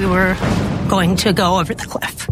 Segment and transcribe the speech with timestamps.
[0.00, 0.34] We were
[0.88, 2.26] going to go over the cliff.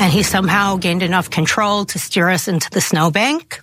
[0.00, 3.62] And he somehow gained enough control to steer us into the snowbank.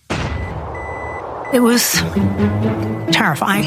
[1.53, 1.91] It was
[3.11, 3.65] terrifying.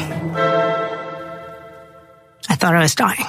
[2.49, 3.27] I thought I was dying.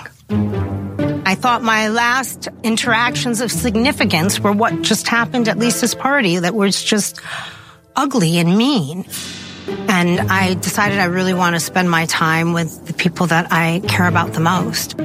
[1.27, 6.55] I thought my last interactions of significance were what just happened at Lisa's party that
[6.55, 7.20] was just
[7.94, 9.05] ugly and mean.
[9.69, 13.80] And I decided I really want to spend my time with the people that I
[13.89, 14.97] care about the most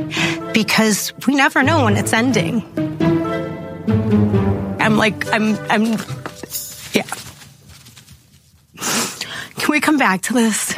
[0.53, 2.64] because we never know when it's ending.
[4.80, 5.83] I'm like, I'm, I'm,
[6.94, 7.08] yeah.
[9.58, 10.78] Can we come back to this?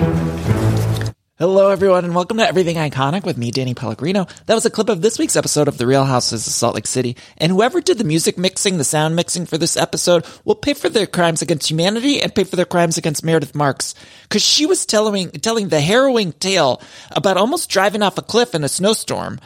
[1.39, 4.25] Hello, everyone, and welcome to Everything Iconic with me, Danny Pellegrino.
[4.47, 6.87] That was a clip of this week's episode of The Real Houses of Salt Lake
[6.87, 7.15] City.
[7.37, 10.89] And whoever did the music mixing, the sound mixing for this episode, will pay for
[10.89, 13.93] their crimes against humanity and pay for their crimes against Meredith Marks.
[14.29, 18.63] Cause she was telling, telling the harrowing tale about almost driving off a cliff in
[18.63, 19.39] a snowstorm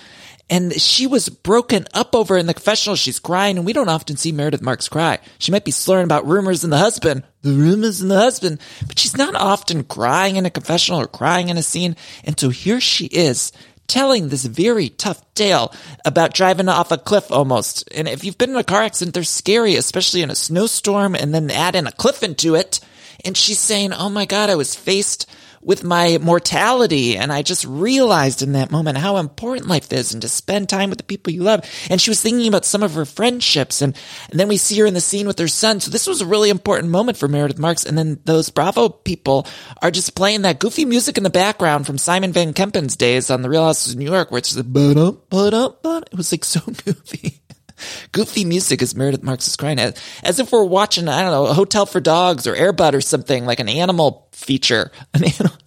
[0.52, 2.98] and she was broken up over in the confessional.
[2.98, 5.20] She's crying, and we don't often see Meredith Marks cry.
[5.40, 9.00] She might be slurring about rumors in the husband, the rumors in the husband, but
[9.00, 11.96] she's not often crying in a confessional or crying in a scene.
[12.26, 13.54] And so here she is
[13.88, 17.88] telling this very tough tale about driving off a cliff almost.
[17.96, 21.34] And if you've been in a car accident, they're scary, especially in a snowstorm, and
[21.34, 22.82] then add in a cliff into it.
[23.24, 25.28] And she's saying, Oh my God, I was faced
[25.62, 27.18] with my mortality.
[27.18, 30.90] And I just realized in that moment how important life is and to spend time
[30.90, 31.64] with the people you love.
[31.90, 33.82] And she was thinking about some of her friendships.
[33.82, 33.96] And,
[34.30, 35.80] and then we see her in the scene with her son.
[35.80, 37.86] So this was a really important moment for Meredith Marks.
[37.86, 39.48] And then those Bravo people
[39.82, 43.42] are just playing that goofy music in the background from Simon Van Kempen's days on
[43.42, 44.66] The Real Houses of New York, where it's just,
[46.12, 47.42] it was like so goofy.
[48.12, 51.48] Goofy music as Meredith Marks is crying as, as if we're watching, I don't know,
[51.48, 54.92] a hotel for dogs or Airbud or something like an animal feature.
[55.14, 55.58] An animal.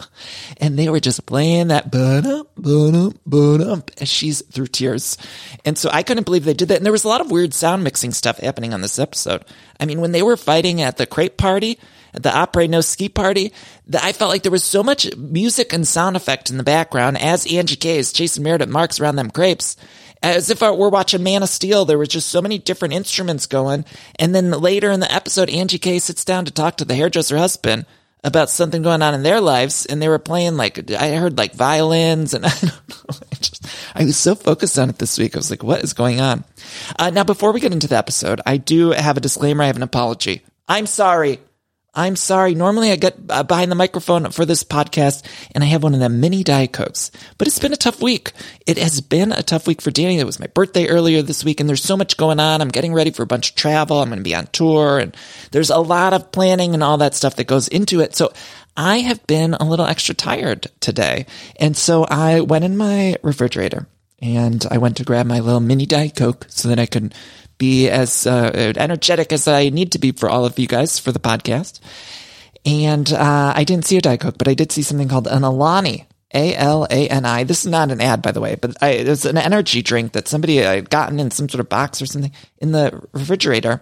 [0.58, 5.18] And they were just playing that ba-dum, ba-dum, ba-dum, as she's through tears.
[5.64, 6.76] And so I couldn't believe they did that.
[6.76, 9.44] And there was a lot of weird sound mixing stuff happening on this episode.
[9.78, 11.78] I mean, when they were fighting at the crepe party,
[12.14, 13.52] at the Après No Ski party,
[14.00, 17.52] I felt like there was so much music and sound effect in the background as
[17.52, 19.76] Angie K is chasing Meredith Marks around them crepes
[20.24, 21.84] as if we're watching Man of Steel.
[21.84, 23.84] There was just so many different instruments going.
[24.18, 27.36] And then later in the episode, Angie K sits down to talk to the hairdresser
[27.36, 27.84] husband
[28.24, 29.84] about something going on in their lives.
[29.84, 33.16] And they were playing like, I heard like violins and I don't know.
[33.32, 35.36] I just, I was so focused on it this week.
[35.36, 36.44] I was like, what is going on?
[36.98, 39.62] Uh, now, before we get into the episode, I do have a disclaimer.
[39.62, 40.42] I have an apology.
[40.66, 41.40] I'm sorry.
[41.94, 42.54] I'm sorry.
[42.54, 45.24] Normally I get uh, behind the microphone for this podcast
[45.54, 48.32] and I have one of them mini Diet Cokes, but it's been a tough week.
[48.66, 50.18] It has been a tough week for Danny.
[50.18, 52.60] It was my birthday earlier this week and there's so much going on.
[52.60, 54.00] I'm getting ready for a bunch of travel.
[54.00, 55.16] I'm going to be on tour and
[55.52, 58.16] there's a lot of planning and all that stuff that goes into it.
[58.16, 58.32] So
[58.76, 61.26] I have been a little extra tired today.
[61.60, 63.86] And so I went in my refrigerator
[64.20, 67.14] and I went to grab my little mini Diet Coke so that I could
[67.58, 71.12] be as uh, energetic as I need to be for all of you guys for
[71.12, 71.80] the podcast.
[72.66, 75.42] And uh, I didn't see a Diet Coke, but I did see something called an
[75.42, 76.06] Alani.
[76.36, 77.44] A L A N I.
[77.44, 80.12] This is not an ad, by the way, but I, it was an energy drink
[80.12, 83.80] that somebody had gotten in some sort of box or something in the refrigerator.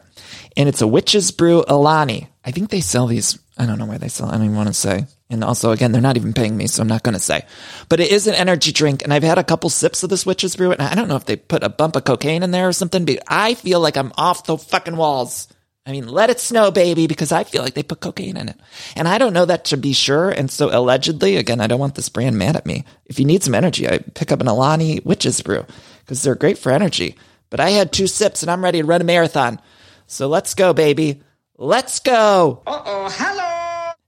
[0.54, 2.28] And it's a witch's brew Alani.
[2.44, 3.38] I think they sell these.
[3.56, 4.28] I don't know where they sell.
[4.28, 5.06] I don't even want to say.
[5.32, 7.46] And also, again, they're not even paying me, so I'm not going to say.
[7.88, 10.56] But it is an energy drink, and I've had a couple sips of this witch's
[10.56, 12.72] brew, and I don't know if they put a bump of cocaine in there or
[12.74, 15.48] something, but I feel like I'm off the fucking walls.
[15.86, 18.60] I mean, let it snow, baby, because I feel like they put cocaine in it.
[18.94, 20.30] And I don't know that to be sure.
[20.30, 22.84] And so allegedly, again, I don't want this brand mad at me.
[23.06, 25.64] If you need some energy, I pick up an Alani witch's brew
[26.00, 27.16] because they're great for energy.
[27.48, 29.60] But I had two sips and I'm ready to run a marathon.
[30.06, 31.22] So let's go, baby.
[31.56, 32.62] Let's go.
[32.64, 33.51] Uh oh, hello.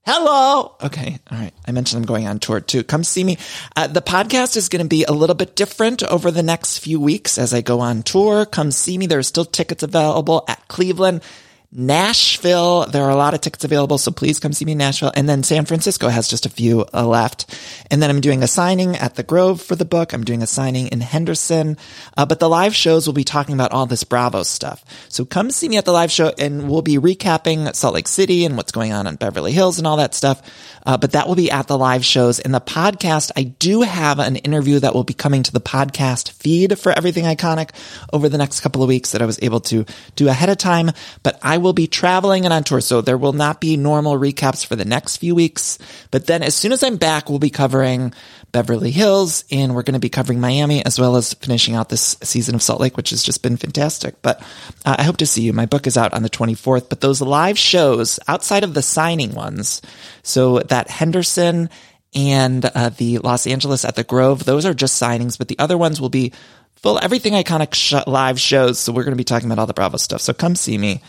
[0.07, 0.75] Hello.
[0.83, 1.17] Okay.
[1.31, 1.53] All right.
[1.67, 2.83] I mentioned I'm going on tour too.
[2.83, 3.39] Come see me.
[3.75, 6.99] Uh, the podcast is going to be a little bit different over the next few
[6.99, 8.45] weeks as I go on tour.
[8.45, 9.07] Come see me.
[9.07, 11.23] There are still tickets available at Cleveland.
[11.71, 12.85] Nashville.
[12.85, 15.11] There are a lot of tickets available, so please come see me in Nashville.
[15.15, 17.53] And then San Francisco has just a few uh, left.
[17.91, 20.13] And then I'm doing a signing at the Grove for the book.
[20.13, 21.77] I'm doing a signing in Henderson.
[22.15, 24.83] Uh, but the live shows will be talking about all this Bravo stuff.
[25.09, 28.45] So come see me at the live show and we'll be recapping Salt Lake City
[28.45, 30.41] and what's going on in Beverly Hills and all that stuff.
[30.85, 32.39] Uh, but that will be at the live shows.
[32.39, 36.31] In the podcast, I do have an interview that will be coming to the podcast
[36.31, 37.71] feed for Everything Iconic
[38.13, 39.85] over the next couple of weeks that I was able to
[40.15, 40.91] do ahead of time.
[41.23, 44.65] But I will be traveling and on tour, so there will not be normal recaps
[44.65, 45.77] for the next few weeks.
[46.11, 48.13] But then as soon as I'm back, we'll be covering
[48.51, 52.15] Beverly Hills and we're going to be covering Miami as well as finishing out this
[52.23, 54.21] season of Salt Lake, which has just been fantastic.
[54.21, 54.39] But
[54.85, 55.51] uh, I hope to see you.
[55.51, 59.33] My book is out on the 24th, but those live shows outside of the signing
[59.35, 59.81] ones,
[60.23, 61.69] so that Henderson
[62.15, 65.77] and uh, the Los Angeles at the Grove, those are just signings, but the other
[65.77, 66.31] ones will be
[66.77, 68.79] full everything iconic sh- live shows.
[68.79, 70.21] So we're going to be talking about all the Bravo stuff.
[70.21, 71.01] So come see me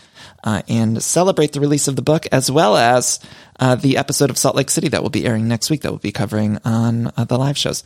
[0.47, 3.19] uh, and celebrate the release of the book as well as
[3.59, 5.99] uh, the episode of Salt Lake City that will be airing next week that we'll
[5.99, 7.83] be covering on uh, the live shows.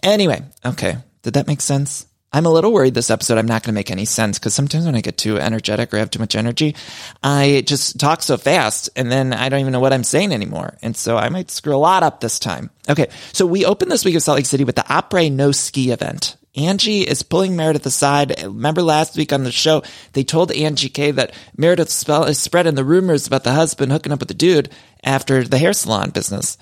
[0.00, 0.98] Anyway, okay.
[1.22, 2.06] Did that make sense?
[2.32, 4.86] I'm a little worried this episode I'm not going to make any sense because sometimes
[4.86, 6.76] when I get too energetic or have too much energy,
[7.20, 10.76] I just talk so fast and then I don't even know what I'm saying anymore.
[10.82, 12.70] And so I might screw a lot up this time.
[12.88, 13.08] Okay.
[13.32, 16.36] So we open this week of Salt Lake City with the Après No Ski event.
[16.56, 18.42] Angie is pulling Meredith aside.
[18.42, 22.74] Remember last week on the show, they told Angie K that Meredith spell is spreading
[22.74, 24.70] the rumors about the husband hooking up with the dude
[25.02, 26.56] after the hair salon business.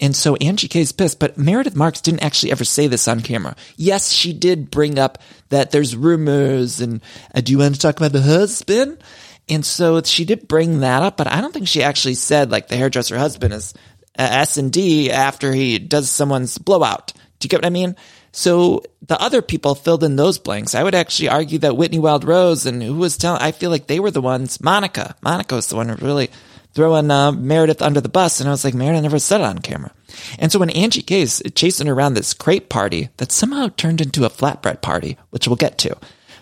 [0.00, 3.20] And so Angie K is pissed, but Meredith Marks didn't actually ever say this on
[3.20, 3.56] camera.
[3.76, 5.18] Yes, she did bring up
[5.48, 7.00] that there's rumors and
[7.34, 9.02] uh, do you want to talk about the husband?
[9.48, 12.68] And so she did bring that up, but I don't think she actually said like
[12.68, 13.74] the hairdresser husband is
[14.18, 17.12] uh, S and D after he does someone's blowout.
[17.38, 17.96] Do you get what I mean?
[18.32, 20.74] So the other people filled in those blanks.
[20.74, 23.86] I would actually argue that Whitney Wild Rose and who was telling, I feel like
[23.86, 25.14] they were the ones, Monica.
[25.22, 26.30] Monica was the one who really
[26.74, 28.40] throwing uh, Meredith under the bus.
[28.40, 29.92] And I was like, Meredith never said it on camera.
[30.38, 34.24] And so when Angie K's chasing her around this crepe party that somehow turned into
[34.24, 35.96] a flatbread party, which we'll get to,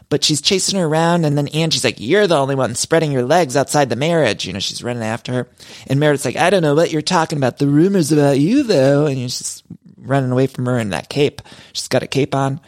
[0.08, 3.24] but she's chasing her around and then Angie's like, you're the only one spreading your
[3.24, 4.46] legs outside the marriage.
[4.46, 5.48] You know, she's running after her.
[5.88, 7.58] And Meredith's like, I don't know what you're talking about.
[7.58, 9.06] The rumors about you though.
[9.06, 9.64] And she's just
[10.06, 11.42] running away from her in that cape.
[11.72, 12.60] She's got a cape on.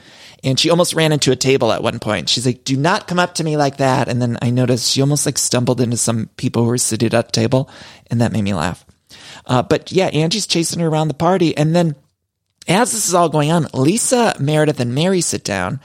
[0.45, 2.29] And she almost ran into a table at one point.
[2.29, 4.09] She's like, do not come up to me like that.
[4.09, 7.27] And then I noticed she almost like stumbled into some people who were seated at
[7.27, 7.69] the table.
[8.09, 8.85] And that made me laugh.
[9.47, 11.57] Uh, but yeah, Angie's chasing her around the party.
[11.57, 11.97] And then
[12.69, 15.81] as this is all going on, Lisa, Meredith, and Mary sit down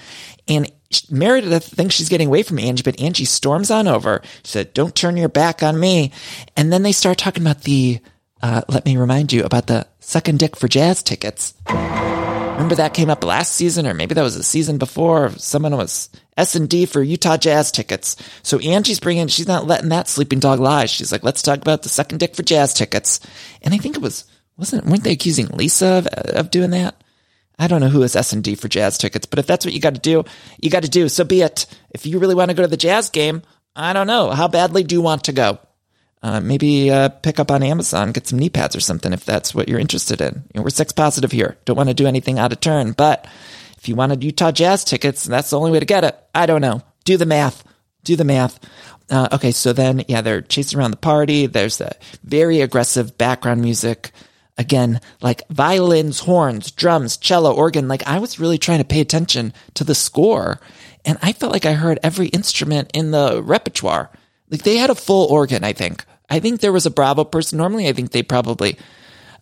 [0.47, 0.71] and
[1.09, 4.21] Meredith thinks she's getting away from Angie, but Angie storms on over.
[4.43, 6.11] She said, don't turn your back on me.
[6.55, 7.99] And then they start talking about the,
[8.43, 11.53] uh, let me remind you about the sucking dick for jazz tickets.
[11.65, 15.31] Remember that came up last season, or maybe that was a season before.
[15.37, 18.17] Someone was S and D for Utah Jazz tickets.
[18.43, 20.85] So Angie's bringing, she's not letting that sleeping dog lie.
[20.85, 23.21] She's like, let's talk about the second dick for Jazz tickets.
[23.61, 24.25] And I think it was,
[24.57, 27.01] wasn't, weren't they accusing Lisa of, of doing that?
[27.57, 29.73] I don't know who is S and D for Jazz tickets, but if that's what
[29.73, 30.25] you got to do,
[30.61, 31.07] you got to do.
[31.07, 31.65] So be it.
[31.91, 33.41] If you really want to go to the Jazz game,
[33.73, 34.31] I don't know.
[34.31, 35.59] How badly do you want to go?
[36.23, 39.53] Uh, maybe uh, pick up on Amazon, get some knee pads or something if that's
[39.53, 40.35] what you're interested in.
[40.35, 41.57] You know, we're sex positive here.
[41.65, 42.93] Don't want to do anything out of turn.
[42.93, 43.27] But
[43.77, 46.17] if you wanted Utah Jazz tickets, that's the only way to get it.
[46.33, 46.81] I don't know.
[47.03, 47.65] Do the math.
[48.05, 48.57] Do the math.
[49.09, 51.45] Uh, okay, so then, yeah, they're chasing around the party.
[51.45, 51.91] There's the
[52.23, 54.11] very aggressive background music.
[54.57, 57.89] Again, like violins, horns, drums, cello, organ.
[57.89, 60.61] Like I was really trying to pay attention to the score.
[61.03, 64.09] And I felt like I heard every instrument in the repertoire.
[64.49, 66.05] Like they had a full organ, I think.
[66.33, 67.59] I think there was a Bravo person.
[67.59, 68.79] Normally, I think they probably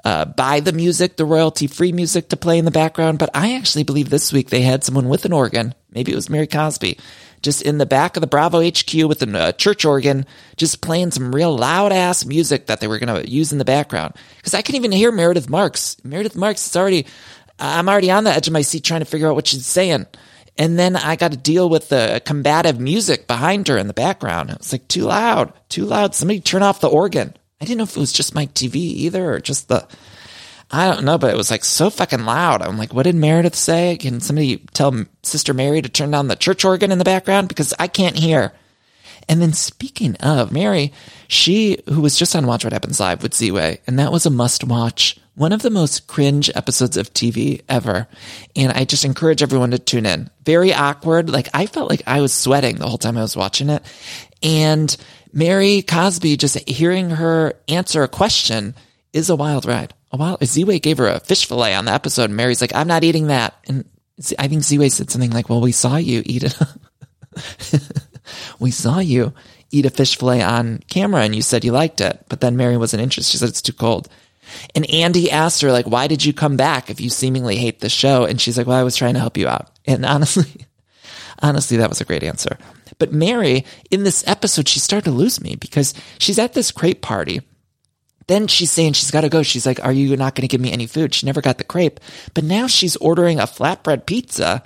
[0.04, 3.18] uh, buy the music, the royalty free music to play in the background.
[3.18, 5.74] But I actually believe this week they had someone with an organ.
[5.90, 7.00] Maybe it was Mary Cosby,
[7.42, 10.26] just in the back of the Bravo HQ with a uh, church organ,
[10.58, 13.64] just playing some real loud ass music that they were going to use in the
[13.64, 14.14] background.
[14.36, 15.96] Because I can even hear Meredith Marks.
[16.04, 17.06] Meredith Marks is already,
[17.58, 20.08] I'm already on the edge of my seat trying to figure out what she's saying.
[20.58, 24.50] And then I got to deal with the combative music behind her in the background.
[24.50, 26.14] It was like too loud, too loud.
[26.14, 27.34] Somebody turn off the organ.
[27.60, 29.88] I didn't know if it was just my TV either or just the,
[30.70, 32.62] I don't know, but it was like so fucking loud.
[32.62, 33.98] I'm like, what did Meredith say?
[33.98, 37.48] Can somebody tell Sister Mary to turn down the church organ in the background?
[37.48, 38.52] Because I can't hear.
[39.30, 40.92] And then speaking of Mary,
[41.28, 44.32] she, who was just on Watch What Happens Live with Z-Way, and that was a
[44.32, 48.08] must watch one of the most cringe episodes of TV ever.
[48.56, 50.30] And I just encourage everyone to tune in.
[50.46, 51.30] Very awkward.
[51.30, 53.84] Like I felt like I was sweating the whole time I was watching it.
[54.44, 54.96] And
[55.34, 58.76] Mary Cosby, just hearing her answer a question
[59.14, 59.94] is a wild ride.
[60.12, 62.26] A wild, Z-Way gave her a fish fillet on the episode.
[62.26, 63.56] And Mary's like, I'm not eating that.
[63.68, 63.86] And
[64.38, 66.58] I think Z-Way said something like, well, we saw you eat it.
[68.60, 69.34] we saw you
[69.72, 72.78] eat a fish fillet on camera and you said you liked it, but then Mary
[72.78, 73.32] wasn't interested.
[73.32, 74.10] She said it's too cold.
[74.76, 77.90] And Andy asked her, like, why did you come back if you seemingly hate the
[77.90, 78.26] show?
[78.26, 79.70] And she's like, well, I was trying to help you out.
[79.86, 80.66] And honestly,
[81.42, 82.58] honestly, that was a great answer.
[83.00, 87.02] But Mary, in this episode, she started to lose me because she's at this crepe
[87.02, 87.42] party.
[88.28, 89.44] Then she's saying she's got to go.
[89.44, 91.14] She's like, Are you not going to give me any food?
[91.14, 92.00] She never got the crepe.
[92.34, 94.64] But now she's ordering a flatbread pizza.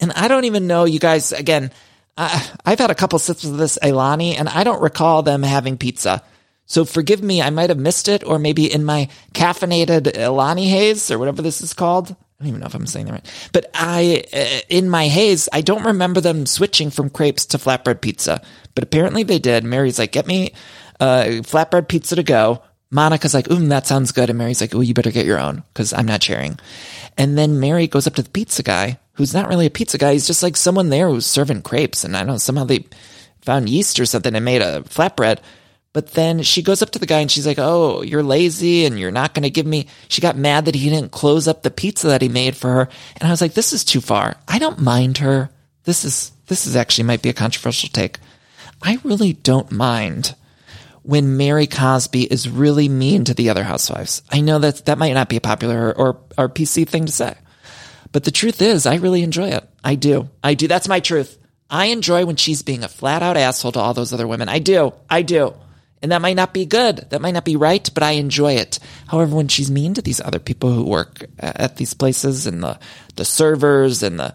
[0.00, 1.70] And I don't even know, you guys, again,
[2.18, 5.78] I, I've had a couple sips of this Alani and I don't recall them having
[5.78, 6.22] pizza.
[6.66, 11.10] So forgive me, I might have missed it, or maybe in my caffeinated Alani haze
[11.10, 12.10] or whatever this is called.
[12.10, 13.48] I don't even know if I'm saying that right.
[13.52, 18.02] But I, uh, in my haze, I don't remember them switching from crepes to flatbread
[18.02, 18.42] pizza.
[18.74, 19.64] But apparently they did.
[19.64, 20.52] Mary's like, get me
[21.00, 22.62] uh, flatbread pizza to go.
[22.90, 24.28] Monica's like, ooh, that sounds good.
[24.28, 26.58] And Mary's like, oh, you better get your own because I'm not sharing.
[27.16, 30.12] And then Mary goes up to the pizza guy, who's not really a pizza guy.
[30.12, 32.04] He's just like someone there who's serving crepes.
[32.04, 32.86] And I don't know, somehow they
[33.40, 35.38] found yeast or something and made a flatbread.
[35.96, 39.00] But then she goes up to the guy and she's like, Oh, you're lazy and
[39.00, 39.86] you're not going to give me.
[40.08, 42.88] She got mad that he didn't close up the pizza that he made for her.
[43.16, 44.36] And I was like, This is too far.
[44.46, 45.48] I don't mind her.
[45.84, 48.18] This is, this is actually might be a controversial take.
[48.82, 50.34] I really don't mind
[51.02, 54.20] when Mary Cosby is really mean to the other housewives.
[54.30, 57.36] I know that that might not be a popular or, or PC thing to say.
[58.12, 59.66] But the truth is, I really enjoy it.
[59.82, 60.28] I do.
[60.44, 60.68] I do.
[60.68, 61.38] That's my truth.
[61.70, 64.50] I enjoy when she's being a flat out asshole to all those other women.
[64.50, 64.92] I do.
[65.08, 65.54] I do.
[66.02, 67.06] And that might not be good.
[67.10, 68.78] That might not be right, but I enjoy it.
[69.06, 72.62] However, when she's mean to these other people who work uh, at these places and
[72.62, 72.78] the,
[73.16, 74.34] the servers and the,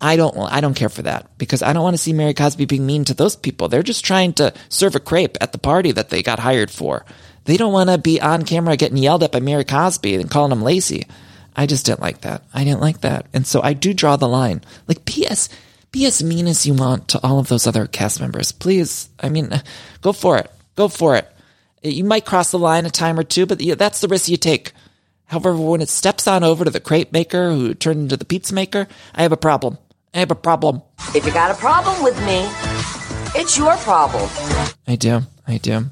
[0.00, 2.64] I don't, I don't care for that because I don't want to see Mary Cosby
[2.64, 3.68] being mean to those people.
[3.68, 7.04] They're just trying to serve a crepe at the party that they got hired for.
[7.44, 10.50] They don't want to be on camera getting yelled at by Mary Cosby and calling
[10.50, 11.06] them lazy.
[11.54, 12.42] I just didn't like that.
[12.54, 13.26] I didn't like that.
[13.32, 14.62] And so I do draw the line.
[14.88, 15.48] Like, P.S.
[15.90, 18.50] Be as mean as you want to all of those other cast members.
[18.50, 19.10] Please.
[19.20, 19.50] I mean,
[20.00, 20.50] go for it.
[20.82, 21.28] Go for it.
[21.84, 24.72] You might cross the line a time or two, but that's the risk you take.
[25.26, 28.52] However, when it steps on over to the crepe maker who turned into the pizza
[28.52, 29.78] maker, I have a problem.
[30.12, 30.82] I have a problem.
[31.14, 32.48] If you got a problem with me,
[33.40, 34.28] it's your problem.
[34.88, 35.20] I do.
[35.46, 35.84] I do.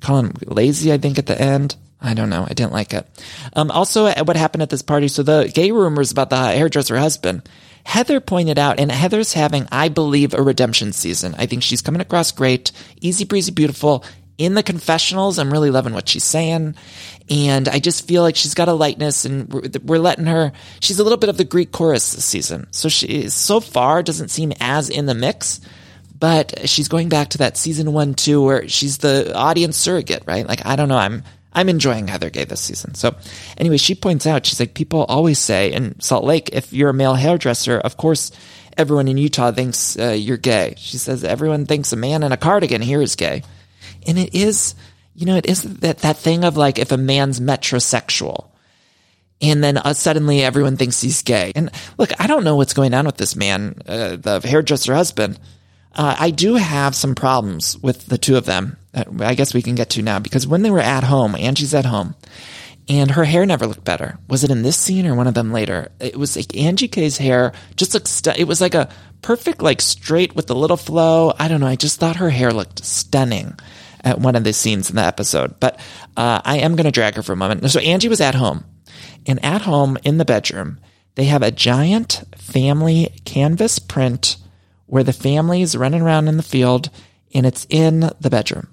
[0.00, 1.76] Call him lazy, I think, at the end.
[2.00, 2.46] I don't know.
[2.48, 3.06] I didn't like it.
[3.52, 5.08] Um, also, what happened at this party?
[5.08, 7.42] So the gay rumors about the hairdresser husband.
[7.84, 11.34] Heather pointed out, and Heather's having, I believe, a redemption season.
[11.38, 14.04] I think she's coming across great, easy breezy, beautiful
[14.38, 16.76] in the confessionals, I'm really loving what she's saying.
[17.28, 21.02] And I just feel like she's got a lightness and we're, letting her, she's a
[21.02, 22.68] little bit of the Greek chorus this season.
[22.70, 25.60] So she so far doesn't seem as in the mix,
[26.18, 30.46] but she's going back to that season one, two, where she's the audience surrogate, right?
[30.46, 30.96] Like, I don't know.
[30.96, 32.94] I'm, I'm enjoying Heather Gay this season.
[32.94, 33.16] So
[33.56, 36.94] anyway, she points out, she's like, people always say in Salt Lake, if you're a
[36.94, 38.30] male hairdresser, of course,
[38.76, 40.74] everyone in Utah thinks uh, you're gay.
[40.76, 43.42] She says everyone thinks a man in a cardigan here is gay.
[44.06, 44.74] And it is,
[45.14, 48.48] you know, it is that, that thing of like if a man's metrosexual
[49.40, 51.52] and then uh, suddenly everyone thinks he's gay.
[51.54, 55.38] And look, I don't know what's going on with this man, uh, the hairdresser husband.
[55.94, 58.76] Uh, I do have some problems with the two of them.
[59.20, 61.86] I guess we can get to now because when they were at home, Angie's at
[61.86, 62.14] home
[62.88, 64.18] and her hair never looked better.
[64.28, 65.90] Was it in this scene or one of them later?
[66.00, 68.88] It was like Angie K's hair just looked, it was like a
[69.22, 71.32] perfect, like straight with a little flow.
[71.38, 71.66] I don't know.
[71.66, 73.58] I just thought her hair looked stunning
[74.08, 75.60] at one of the scenes in the episode.
[75.60, 75.78] But
[76.16, 77.70] uh, I am going to drag her for a moment.
[77.70, 78.64] So Angie was at home,
[79.26, 80.80] and at home in the bedroom,
[81.14, 84.38] they have a giant family canvas print
[84.86, 86.88] where the family is running around in the field,
[87.34, 88.68] and it's in the bedroom.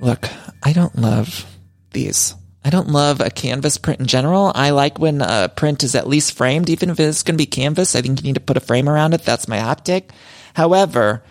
[0.00, 0.28] Look,
[0.62, 1.46] I don't love
[1.92, 2.34] these.
[2.64, 4.50] I don't love a canvas print in general.
[4.54, 7.46] I like when a print is at least framed, even if it's going to be
[7.46, 7.94] canvas.
[7.94, 9.22] I think you need to put a frame around it.
[9.22, 10.10] That's my take.
[10.54, 11.22] However,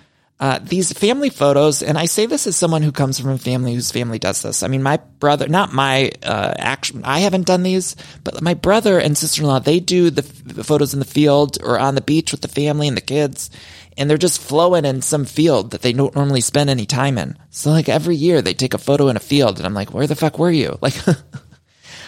[0.43, 3.75] uh, these family photos, and I say this as someone who comes from a family
[3.75, 4.61] whose family does this.
[4.61, 7.95] I mean, my brother, not my uh, action, I haven't done these,
[8.25, 11.59] but my brother and sister in law, they do the f- photos in the field
[11.63, 13.51] or on the beach with the family and the kids,
[13.97, 17.37] and they're just flowing in some field that they don't normally spend any time in.
[17.49, 20.07] So, like every year, they take a photo in a field, and I'm like, where
[20.07, 20.77] the fuck were you?
[20.81, 20.95] Like,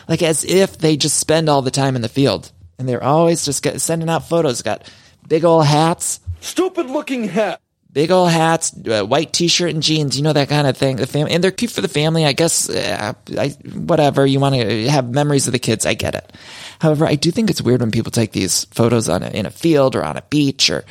[0.10, 3.46] like as if they just spend all the time in the field, and they're always
[3.46, 4.62] just get, sending out photos.
[4.62, 4.92] Got
[5.26, 7.62] big old hats, stupid looking hat
[7.96, 10.98] big old hats, uh, white t-shirt and jeans, you know that kind of thing.
[10.98, 12.70] The family, and they're cute for the family, I guess.
[12.70, 16.34] Uh, I, whatever you want to have memories of the kids, I get it.
[16.80, 19.50] However, I do think it's weird when people take these photos on a, in a
[19.50, 20.84] field or on a beach, or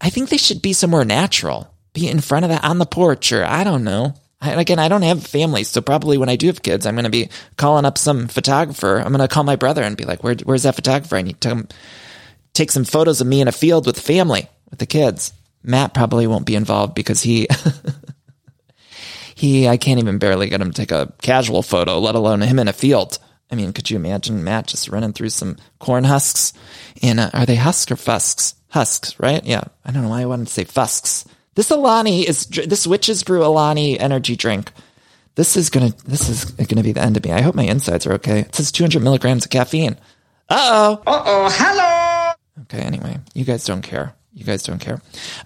[0.00, 3.32] I think they should be somewhere natural, be in front of that on the porch,
[3.32, 4.14] or I don't know.
[4.42, 7.04] I, again, I don't have family, so probably when I do have kids, I'm going
[7.04, 8.98] to be calling up some photographer.
[8.98, 11.16] I'm going to call my brother and be like, Where, "Where's that photographer?
[11.16, 11.66] I need to
[12.52, 15.32] take some photos of me in a field with family, with the kids."
[15.62, 17.48] Matt probably won't be involved because he
[19.34, 22.58] he I can't even barely get him to take a casual photo, let alone him
[22.58, 23.18] in a field.
[23.50, 26.54] I mean, could you imagine Matt just running through some corn husks?
[27.02, 28.54] And uh, are they husks or fusks?
[28.68, 29.44] Husks, right?
[29.44, 29.64] Yeah.
[29.84, 31.26] I don't know why I wanted to say fusks.
[31.54, 34.72] This Alani is this witch's brew Alani energy drink.
[35.34, 37.32] This is gonna this is gonna be the end of me.
[37.32, 38.40] I hope my insides are okay.
[38.40, 39.98] It says 200 milligrams of caffeine.
[40.48, 41.02] Uh oh.
[41.06, 41.48] Uh oh.
[41.52, 42.32] Hello.
[42.62, 42.80] Okay.
[42.80, 44.14] Anyway, you guys don't care.
[44.34, 45.00] You guys don't care.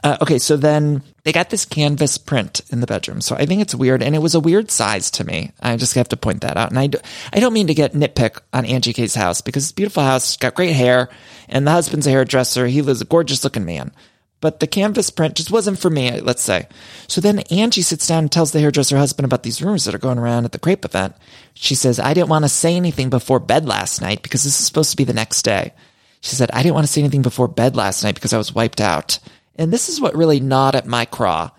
[0.04, 3.20] Uh, okay, so then they got this canvas print in the bedroom.
[3.20, 5.50] So I think it's weird, and it was a weird size to me.
[5.60, 6.70] I just have to point that out.
[6.70, 6.98] And I, do,
[7.32, 10.36] I don't mean to get nitpick on Angie K's house because it's a beautiful house,
[10.36, 11.08] got great hair,
[11.48, 12.68] and the husband's a hairdresser.
[12.68, 13.92] He was a gorgeous looking man.
[14.40, 16.68] But the canvas print just wasn't for me, let's say.
[17.08, 19.98] So then Angie sits down and tells the hairdresser husband about these rumors that are
[19.98, 21.16] going around at the crepe event.
[21.54, 24.66] She says, I didn't want to say anything before bed last night because this is
[24.66, 25.72] supposed to be the next day.
[26.20, 28.54] She said, I didn't want to say anything before bed last night because I was
[28.54, 29.18] wiped out.
[29.56, 31.50] And this is what really gnawed at my craw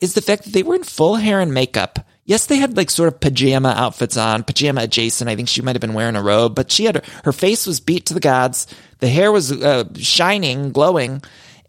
[0.00, 1.98] is the fact that they were in full hair and makeup.
[2.24, 5.28] Yes, they had like sort of pajama outfits on, pajama adjacent.
[5.28, 7.80] I think she might have been wearing a robe, but she had her face was
[7.80, 8.66] beat to the gods.
[9.00, 11.22] The hair was uh, shining, glowing.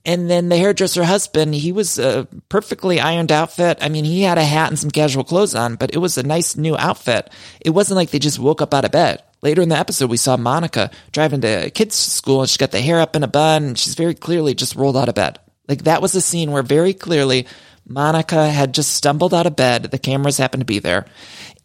[0.04, 3.78] And then the hairdresser husband, he was a perfectly ironed outfit.
[3.82, 6.24] I mean, he had a hat and some casual clothes on, but it was a
[6.24, 7.30] nice new outfit.
[7.60, 9.22] It wasn't like they just woke up out of bed.
[9.42, 12.82] Later in the episode, we saw Monica driving to kids' school and she's got the
[12.82, 15.40] hair up in a bun and she's very clearly just rolled out of bed.
[15.68, 17.48] Like that was a scene where very clearly
[17.88, 19.84] Monica had just stumbled out of bed.
[19.84, 21.06] The cameras happened to be there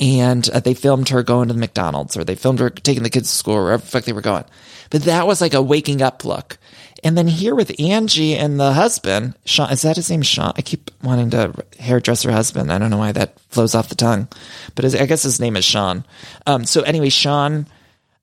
[0.00, 3.11] and uh, they filmed her going to the McDonald's or they filmed her taking the
[3.11, 4.45] kids to school or wherever the fuck they were going.
[4.90, 6.59] But that was like a waking up look.
[7.05, 10.23] And then here with Angie and the husband, Sean, is that his name?
[10.23, 10.53] Sean?
[10.57, 12.73] I keep wanting to hairdresser husband.
[12.73, 14.29] I don't know why that flows off the tongue,
[14.75, 16.05] but I guess his name is Sean.
[16.47, 17.67] Um, so anyway, Sean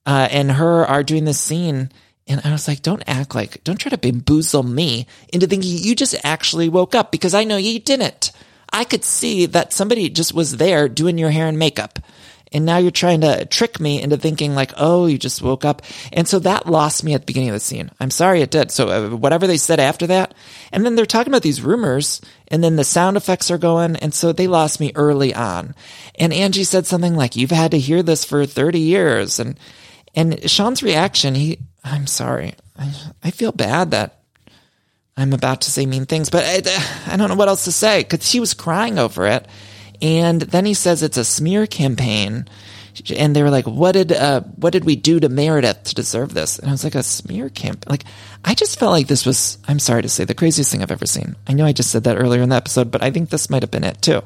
[0.06, 1.92] uh, and her are doing this scene.
[2.28, 5.94] And I was like, don't act like, don't try to bamboozle me into thinking you
[5.94, 8.32] just actually woke up because I know you didn't.
[8.72, 12.00] I could see that somebody just was there doing your hair and makeup
[12.54, 15.82] and now you're trying to trick me into thinking like, oh, you just woke up.
[16.12, 17.90] And so that lost me at the beginning of the scene.
[18.00, 18.72] I'm sorry it did.
[18.72, 20.34] So uh, whatever they said after that,
[20.72, 24.14] and then they're talking about these rumors, and then the sound effects are going, and
[24.14, 25.76] so they lost me early on.
[26.20, 29.60] And Angie said something like, "You've had to hear this for 30 years," and
[30.16, 34.20] and Sean's reaction, he, I'm sorry, I, I feel bad that
[35.18, 38.04] I'm about to say mean things, but I, I don't know what else to say
[38.04, 39.48] because she was crying over it.
[40.02, 42.48] And then he says it's a smear campaign.
[43.16, 46.36] And they were like, "What did uh, what did we do to Meredith to deserve
[46.36, 48.04] this?" And I was like, "A smear camp." Like,
[48.46, 49.58] I just felt like this was.
[49.68, 51.36] I'm sorry to say, the craziest thing I've ever seen.
[51.48, 53.64] I know I just said that earlier in the episode, but I think this might
[53.64, 54.22] have been it too.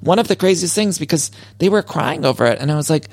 [0.00, 3.08] One of the craziest things because they were crying over it, and I was like,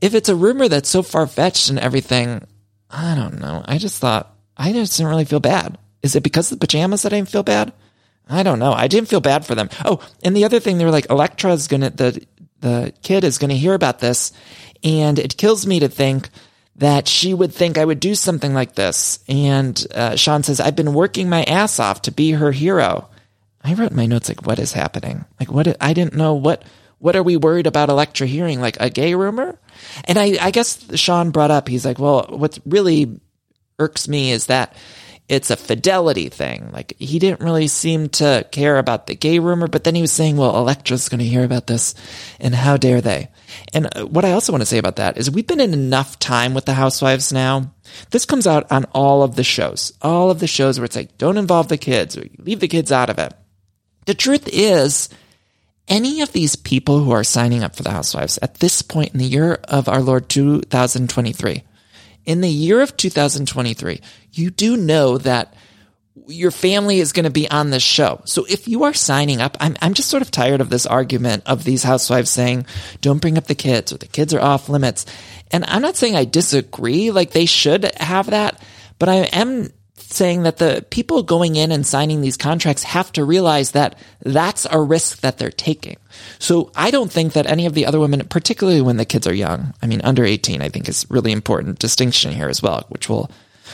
[0.00, 2.46] if it's a rumor that's so far fetched and everything,
[2.88, 3.64] I don't know.
[3.66, 5.76] I just thought I just didn't really feel bad.
[6.02, 7.72] Is it because of the pajamas that I didn't feel bad?
[8.28, 8.72] I don't know.
[8.72, 9.68] I didn't feel bad for them.
[9.84, 12.24] Oh, and the other thing, they were like, Elektra is gonna the
[12.60, 14.32] the kid is gonna hear about this,
[14.82, 16.28] and it kills me to think
[16.76, 19.20] that she would think I would do something like this.
[19.28, 23.08] And uh, Sean says, I've been working my ass off to be her hero.
[23.64, 25.24] I wrote my notes like, what is happening?
[25.40, 25.76] Like, what?
[25.80, 26.64] I didn't know what.
[26.98, 28.60] What are we worried about Elektra hearing?
[28.60, 29.58] Like a gay rumor?
[30.04, 33.20] And I, I guess Sean brought up, he's like, well, what really
[33.78, 34.74] irks me is that
[35.28, 36.70] it's a fidelity thing.
[36.72, 40.12] Like he didn't really seem to care about the gay rumor, but then he was
[40.12, 41.94] saying, well, Elektra's going to hear about this
[42.38, 43.28] and how dare they?
[43.72, 46.18] And uh, what I also want to say about that is we've been in enough
[46.18, 47.72] time with the housewives now.
[48.10, 51.18] This comes out on all of the shows, all of the shows where it's like,
[51.18, 53.32] don't involve the kids or leave the kids out of it.
[54.06, 55.08] The truth is,
[55.88, 59.18] any of these people who are signing up for the housewives at this point in
[59.18, 61.64] the year of our Lord 2023,
[62.26, 64.00] in the year of 2023,
[64.32, 65.54] you do know that
[66.26, 68.20] your family is going to be on this show.
[68.24, 71.44] So if you are signing up, I'm, I'm just sort of tired of this argument
[71.46, 72.66] of these housewives saying,
[73.00, 75.06] don't bring up the kids or the kids are off limits.
[75.52, 78.60] And I'm not saying I disagree, like they should have that,
[78.98, 79.70] but I am
[80.14, 84.66] saying that the people going in and signing these contracts have to realize that that's
[84.70, 85.96] a risk that they're taking.
[86.38, 89.34] So I don't think that any of the other women, particularly when the kids are
[89.34, 93.08] young, I mean, under 18, I think is really important distinction here as well, which
[93.08, 93.30] we'll,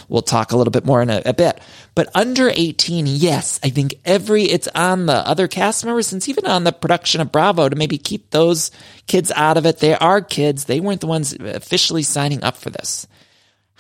[0.09, 1.61] we'll talk a little bit more in a, a bit.
[1.95, 6.47] But under 18, yes, I think every, it's on the other cast members, and even
[6.47, 8.71] on the production of Bravo to maybe keep those
[9.07, 9.79] kids out of it.
[9.79, 10.65] They are kids.
[10.65, 13.07] They weren't the ones officially signing up for this.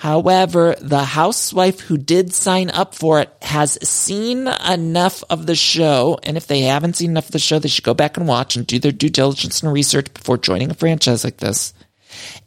[0.03, 6.19] However, the housewife who did sign up for it has seen enough of the show.
[6.25, 8.57] And if they haven't seen enough of the show, they should go back and watch
[8.57, 11.73] and do their due diligence and research before joining a franchise like this.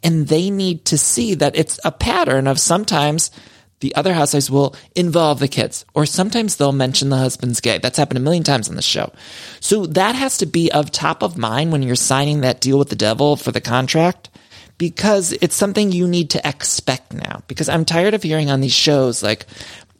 [0.04, 3.32] And they need to see that it's a pattern of sometimes
[3.80, 7.78] the other housewives will involve the kids, or sometimes they'll mention the husband's gay.
[7.78, 9.14] That's happened a million times on the show.
[9.62, 12.90] So that has to be of top of mind when you're signing that deal with
[12.90, 14.30] the devil for the contract
[14.78, 17.42] because it's something you need to expect now.
[17.48, 19.46] Because I'm tired of hearing on these shows like,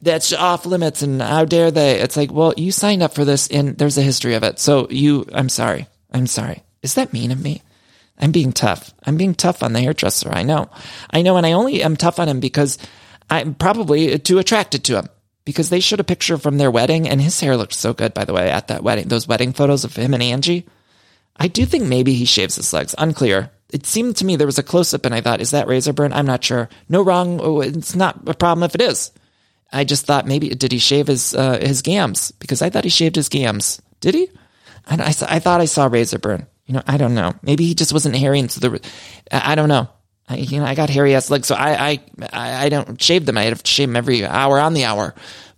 [0.02, 2.00] that's off limits and how dare they?
[2.00, 4.60] It's like, well, you signed up for this and there's a history of it.
[4.60, 5.88] So you, I'm sorry.
[6.12, 6.64] I'm sorry.
[6.84, 7.62] Is that mean of me?
[8.20, 8.94] I'm being tough.
[9.04, 10.30] I'm being tough on the hairdresser.
[10.32, 10.70] I know.
[11.10, 11.38] I know.
[11.38, 12.78] And I only am tough on him because
[13.30, 15.10] I'm probably too attracted to him
[15.44, 18.26] because they showed a picture from their wedding and his hair looked so good, by
[18.26, 19.08] the way, at that wedding.
[19.08, 20.68] Those wedding photos of him and Angie.
[21.38, 22.96] I do think maybe he shaves his legs.
[22.98, 23.52] Unclear.
[23.76, 25.92] It seemed to me there was a close up and I thought, is that razor
[25.92, 26.14] burn?
[26.14, 26.70] I'm not sure.
[26.88, 27.42] No wrong.
[27.44, 29.12] Oh, it's not a problem if it is.
[29.70, 32.90] I just thought maybe did he shave his uh, his gams because I thought he
[32.90, 33.82] shaved his gams.
[34.00, 34.30] Did he?
[34.88, 36.48] I, I, I thought I saw razor burn.
[36.66, 37.34] You know, I don't know.
[37.42, 38.80] Maybe he just wasn't hairy, and so the
[39.30, 39.90] I, I don't know.
[40.30, 42.00] I, you know, I got hairy ass legs, so I,
[42.32, 43.38] I I don't shave them.
[43.38, 45.14] I have to shave them every hour on the hour.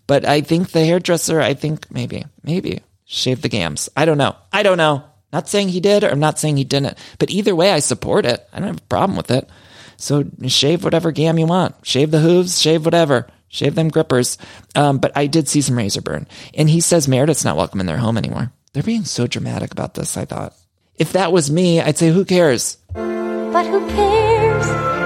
[0.08, 3.90] But I think the hairdresser, I think maybe maybe shave the gams.
[3.96, 4.36] I don't know.
[4.52, 5.04] I don't know.
[5.32, 6.98] Not saying he did, or I'm not saying he didn't.
[7.20, 8.48] But either way, I support it.
[8.54, 9.50] I don't have a problem with it.
[9.98, 11.76] So shave whatever gam you want.
[11.84, 12.62] Shave the hooves.
[12.62, 13.28] Shave whatever.
[13.50, 14.38] Shave them grippers.
[14.76, 16.28] Um, but I did see some razor burn.
[16.54, 18.52] And he says Meredith's not welcome in their home anymore.
[18.74, 20.54] They're being so dramatic about this, I thought.
[20.96, 22.78] If that was me, I'd say, who cares?
[22.94, 24.97] But who cares?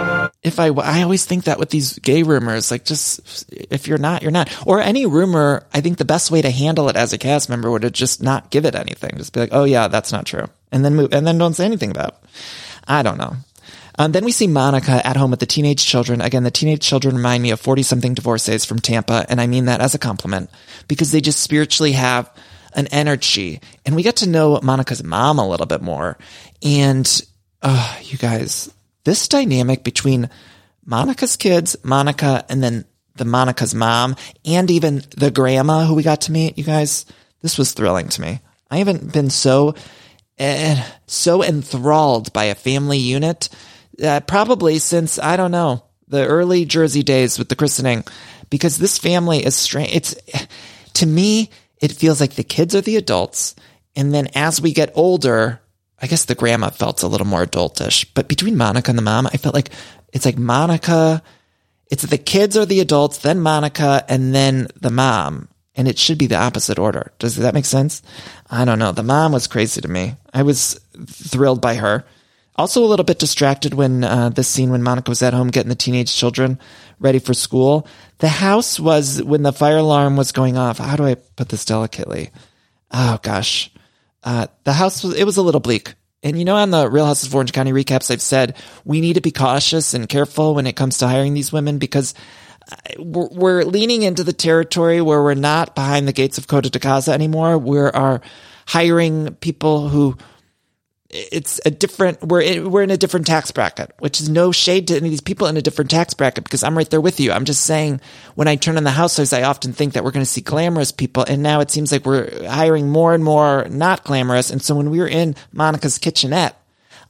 [0.43, 4.23] If I, I always think that with these gay rumors, like just, if you're not,
[4.23, 4.49] you're not.
[4.65, 7.69] Or any rumor, I think the best way to handle it as a cast member
[7.69, 9.17] would just not give it anything.
[9.17, 10.47] Just be like, oh yeah, that's not true.
[10.71, 12.29] And then move, and then don't say anything about it.
[12.87, 13.35] I don't know.
[13.99, 16.21] Um, then we see Monica at home with the teenage children.
[16.21, 19.25] Again, the teenage children remind me of 40 something divorcees from Tampa.
[19.29, 20.49] And I mean that as a compliment
[20.87, 22.31] because they just spiritually have
[22.73, 23.61] an energy.
[23.85, 26.17] And we get to know Monica's mom a little bit more.
[26.63, 27.21] And,
[27.61, 30.29] uh, you guys, this dynamic between
[30.85, 32.85] Monica's kids, Monica, and then
[33.15, 37.05] the Monica's mom, and even the grandma who we got to meet, you guys,
[37.41, 38.39] this was thrilling to me.
[38.69, 39.75] I haven't been so,
[40.39, 43.49] uh, so enthralled by a family unit
[44.01, 48.03] uh, probably since I don't know the early Jersey days with the christening,
[48.49, 49.93] because this family is strange.
[49.93, 50.15] It's
[50.93, 53.55] to me, it feels like the kids are the adults,
[53.95, 55.60] and then as we get older,
[56.01, 58.05] I guess the grandma felt a little more adultish.
[58.13, 59.69] But between Monica and the mom, I felt like
[60.11, 61.21] it's like Monica.
[61.89, 65.49] It's the kids are the adults, then Monica, and then the mom.
[65.75, 67.11] And it should be the opposite order.
[67.19, 68.01] Does that make sense?
[68.49, 68.91] I don't know.
[68.91, 70.15] The mom was crazy to me.
[70.33, 72.05] I was thrilled by her.
[72.57, 75.69] Also, a little bit distracted when uh, this scene when Monica was at home getting
[75.69, 76.59] the teenage children
[76.99, 77.87] ready for school.
[78.19, 80.77] The house was when the fire alarm was going off.
[80.77, 82.29] How do I put this delicately?
[82.91, 83.70] Oh gosh,
[84.23, 85.95] uh, the house was it was a little bleak.
[86.23, 88.55] And you know, on the Real Houses of Orange County recaps, I've said
[88.85, 92.13] we need to be cautious and careful when it comes to hiring these women because
[92.71, 96.69] uh, we're, we're leaning into the territory where we're not behind the gates of Coto
[96.69, 97.57] de Caza anymore.
[97.57, 98.21] We are
[98.67, 100.17] hiring people who
[101.13, 104.87] it's a different we're in, we're in a different tax bracket which is no shade
[104.87, 107.19] to any of these people in a different tax bracket because i'm right there with
[107.19, 107.31] you.
[107.31, 107.99] I'm just saying
[108.35, 110.91] when i turn on the housewives i often think that we're going to see glamorous
[110.91, 114.49] people and now it seems like we're hiring more and more not glamorous.
[114.51, 116.55] And so when we were in monica's kitchenette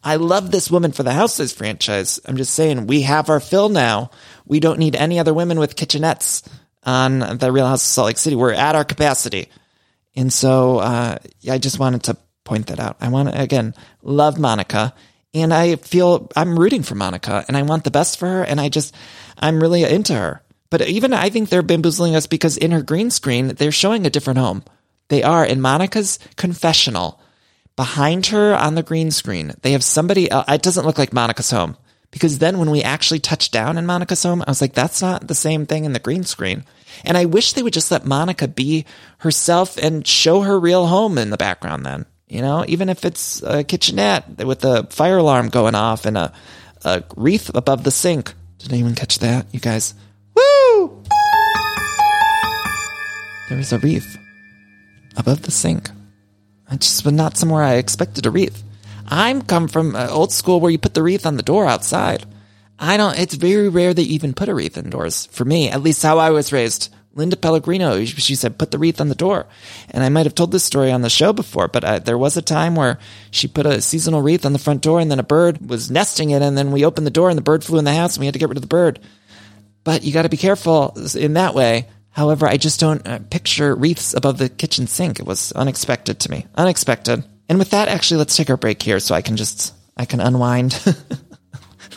[0.03, 2.19] i love this woman for the housewives franchise.
[2.25, 4.09] I'm just saying we have our fill now.
[4.45, 6.47] We don't need any other women with kitchenettes
[6.83, 8.35] on the real house of salt lake city.
[8.35, 9.49] We're at our capacity.
[10.15, 11.17] And so uh,
[11.49, 12.97] i just wanted to point that out.
[12.99, 14.93] I want to, again, love Monica
[15.33, 18.43] and I feel I'm rooting for Monica and I want the best for her.
[18.43, 18.93] And I just,
[19.37, 20.41] I'm really into her.
[20.69, 24.09] But even I think they're bamboozling us because in her green screen, they're showing a
[24.09, 24.63] different home.
[25.09, 27.19] They are in Monica's confessional.
[27.75, 30.45] Behind her on the green screen, they have somebody else.
[30.47, 31.77] It doesn't look like Monica's home
[32.11, 35.27] because then when we actually touched down in Monica's home, I was like, that's not
[35.27, 36.65] the same thing in the green screen.
[37.05, 38.85] And I wish they would just let Monica be
[39.19, 42.05] herself and show her real home in the background then.
[42.31, 46.31] You know, even if it's a kitchenette with a fire alarm going off and a,
[46.85, 48.33] a wreath above the sink.
[48.57, 49.93] Did anyone catch that, you guys?
[50.33, 51.03] Woo!
[53.49, 54.17] There was a wreath
[55.17, 55.89] above the sink.
[56.69, 58.63] I just was not somewhere I expected a wreath.
[59.09, 62.25] I'm come from uh, old school where you put the wreath on the door outside.
[62.79, 65.25] I don't, it's very rare that you even put a wreath indoors.
[65.25, 66.95] For me, at least how I was raised.
[67.13, 69.45] Linda Pellegrino, she said, put the wreath on the door.
[69.89, 72.37] And I might have told this story on the show before, but I, there was
[72.37, 72.99] a time where
[73.31, 76.29] she put a seasonal wreath on the front door and then a bird was nesting
[76.29, 76.41] it.
[76.41, 78.27] And then we opened the door and the bird flew in the house and we
[78.27, 78.99] had to get rid of the bird.
[79.83, 81.87] But you got to be careful in that way.
[82.11, 85.19] However, I just don't uh, picture wreaths above the kitchen sink.
[85.19, 86.45] It was unexpected to me.
[86.55, 87.23] Unexpected.
[87.49, 90.21] And with that, actually, let's take our break here so I can just, I can
[90.21, 90.79] unwind.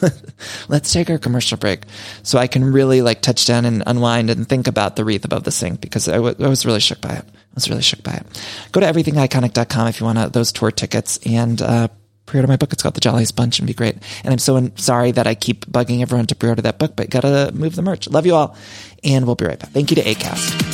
[0.68, 1.82] let's take our commercial break
[2.22, 5.44] so I can really like touch down and unwind and think about the wreath above
[5.44, 7.24] the sink because I, w- I was really shook by it.
[7.24, 8.26] I was really shook by it.
[8.72, 11.88] Go to everythingiconic.com if you want those tour tickets and, uh,
[12.26, 12.72] pre-order my book.
[12.72, 13.96] It's called The Jolliest Bunch and be great.
[14.24, 17.52] And I'm so sorry that I keep bugging everyone to pre-order that book, but gotta
[17.52, 18.08] move the merch.
[18.08, 18.56] Love you all.
[19.02, 19.70] And we'll be right back.
[19.70, 20.73] Thank you to ACAST.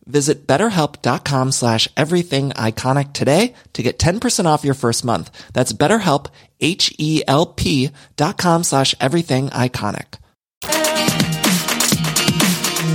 [0.11, 5.31] Visit betterhelp.com slash everything iconic today to get 10% off your first month.
[5.53, 6.27] That's betterhelp,
[6.59, 10.19] H-E-L-P dot com slash everything iconic.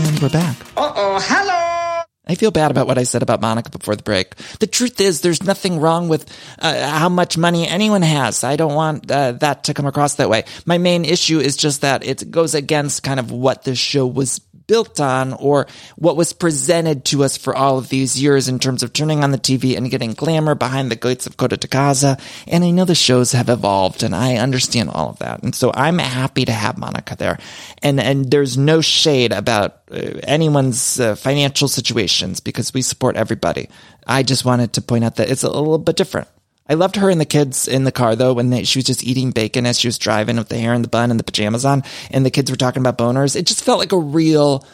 [0.08, 0.56] And we're back.
[0.76, 2.02] Uh-oh, hello!
[2.28, 4.34] I feel bad about what I said about Monica before the break.
[4.58, 6.26] The truth is, there's nothing wrong with
[6.58, 8.42] uh, how much money anyone has.
[8.42, 10.44] I don't want uh, that to come across that way.
[10.64, 14.40] My main issue is just that it goes against kind of what the show was
[14.66, 18.82] built on or what was presented to us for all of these years in terms
[18.82, 22.20] of turning on the TV and getting glamour behind the gates of de Caza.
[22.46, 25.42] And I know the shows have evolved and I understand all of that.
[25.42, 27.38] And so I'm happy to have Monica there.
[27.82, 33.68] And, and there's no shade about uh, anyone's uh, financial situations because we support everybody.
[34.06, 36.28] I just wanted to point out that it's a little bit different.
[36.68, 39.04] I loved her and the kids in the car though when they, she was just
[39.04, 41.64] eating bacon as she was driving with the hair in the bun and the pajamas
[41.64, 43.36] on, and the kids were talking about boners.
[43.36, 44.66] It just felt like a real,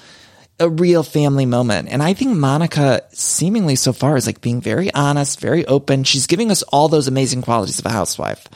[0.59, 1.89] a real family moment.
[1.89, 6.05] And I think Monica seemingly so far is like being very honest, very open.
[6.05, 8.47] She's giving us all those amazing qualities of a housewife.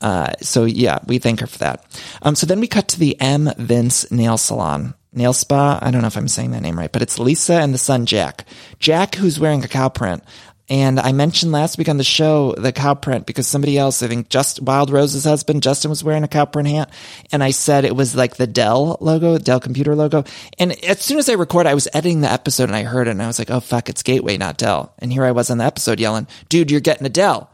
[0.00, 1.84] Uh, so yeah, we thank her for that.
[2.22, 4.94] Um, so then we cut to the M Vince nail salon.
[5.12, 5.78] Nail spa.
[5.82, 8.06] I don't know if I'm saying that name right, but it's Lisa and the son
[8.06, 8.44] Jack.
[8.78, 10.22] Jack, who's wearing a cow print.
[10.70, 14.06] And I mentioned last week on the show the cow print because somebody else, I
[14.06, 16.92] think just Wild Rose's husband, Justin was wearing a cow print hat.
[17.32, 20.22] And I said it was like the Dell logo, Dell computer logo.
[20.60, 23.10] And as soon as I record, I was editing the episode and I heard it
[23.10, 24.94] and I was like, oh fuck, it's Gateway, not Dell.
[25.00, 27.50] And here I was on the episode yelling, dude, you're getting a Dell.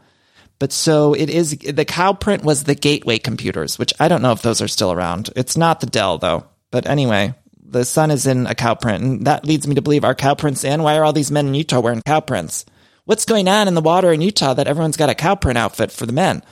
[0.59, 4.31] But so it is, the cow print was the Gateway computers, which I don't know
[4.31, 5.31] if those are still around.
[5.35, 6.45] It's not the Dell though.
[6.69, 7.33] But anyway,
[7.65, 10.35] the sun is in a cow print and that leads me to believe our cow
[10.35, 12.63] prints and why are all these men in Utah wearing cow prints?
[13.07, 15.91] What's going on in the water in Utah that everyone's got a cow print outfit
[15.91, 16.43] for the men?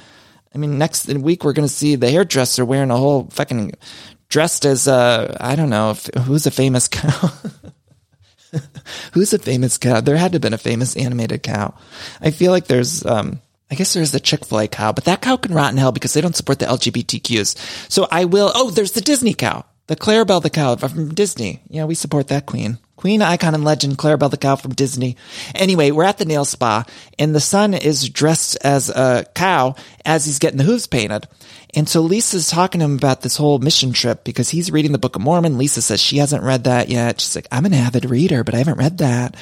[0.54, 3.74] I mean, next week we're going to see the hairdresser wearing a whole fucking
[4.30, 7.32] dressed as uh, I don't know if, who's a famous cow.
[9.14, 10.00] who's a famous cow?
[10.00, 11.76] There had to have been a famous animated cow.
[12.22, 15.22] I feel like there's um, I guess there's the Chick fil A cow, but that
[15.22, 17.92] cow can rot in hell because they don't support the LGBTQs.
[17.92, 18.52] So I will.
[18.56, 21.64] Oh, there's the Disney cow, the Clarabelle the cow from Disney.
[21.68, 22.78] Yeah, we support that queen.
[23.06, 25.16] Queen, icon, and legend Clarabelle the cow from Disney.
[25.54, 26.84] Anyway, we're at the nail spa,
[27.20, 31.28] and the son is dressed as a cow as he's getting the hooves painted.
[31.76, 34.98] And so Lisa's talking to him about this whole mission trip because he's reading the
[34.98, 35.60] Book of Mormon.
[35.60, 37.22] Lisa says she hasn't read that yet.
[37.22, 39.36] She's like, I'm an avid reader, but I haven't read that.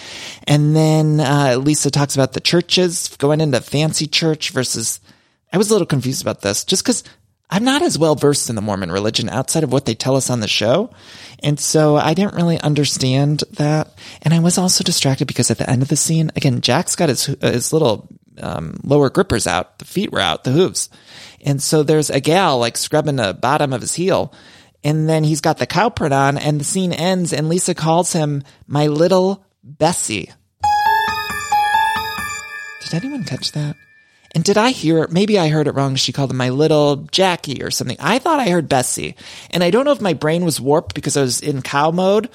[0.45, 4.99] And then uh, Lisa talks about the churches going into fancy church versus.
[5.53, 7.05] I was a little confused about this just because
[7.53, 10.31] I'm not as well versed in the Mormon religion outside of what they tell us
[10.31, 10.89] on the show.
[11.43, 13.93] And so I didn't really understand that.
[14.23, 17.09] And I was also distracted because at the end of the scene, again, Jack's got
[17.09, 18.07] his, his little
[18.41, 19.77] um, lower grippers out.
[19.77, 20.89] The feet were out, the hooves.
[21.41, 24.33] And so there's a gal like scrubbing the bottom of his heel.
[24.83, 28.13] And then he's got the cow print on and the scene ends and Lisa calls
[28.13, 30.31] him my little Bessie.
[32.81, 33.75] Did anyone catch that?
[34.33, 35.95] And did I hear, maybe I heard it wrong.
[35.95, 37.97] She called him my little Jackie or something.
[37.99, 39.15] I thought I heard Bessie.
[39.51, 42.29] And I don't know if my brain was warped because I was in cow mode,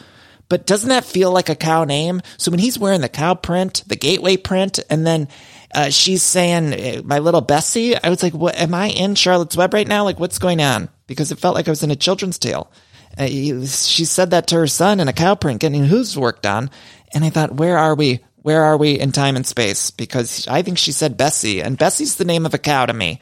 [0.49, 2.23] but doesn't that feel like a cow name?
[2.37, 5.29] So when he's wearing the cow print, the gateway print, and then
[5.75, 9.57] uh, she's saying eh, my little Bessie, I was like, what, am I in Charlotte's
[9.57, 10.05] Web right now?
[10.05, 10.89] Like what's going on?
[11.09, 12.71] Because it felt like I was in a children's tale.
[13.19, 16.71] Uh, she said that to her son in a cow print getting hooves worked on.
[17.13, 18.21] And I thought, where are we?
[18.42, 19.90] Where are we in time and space?
[19.90, 23.20] Because I think she said Bessie, and Bessie's the name of a cow to me.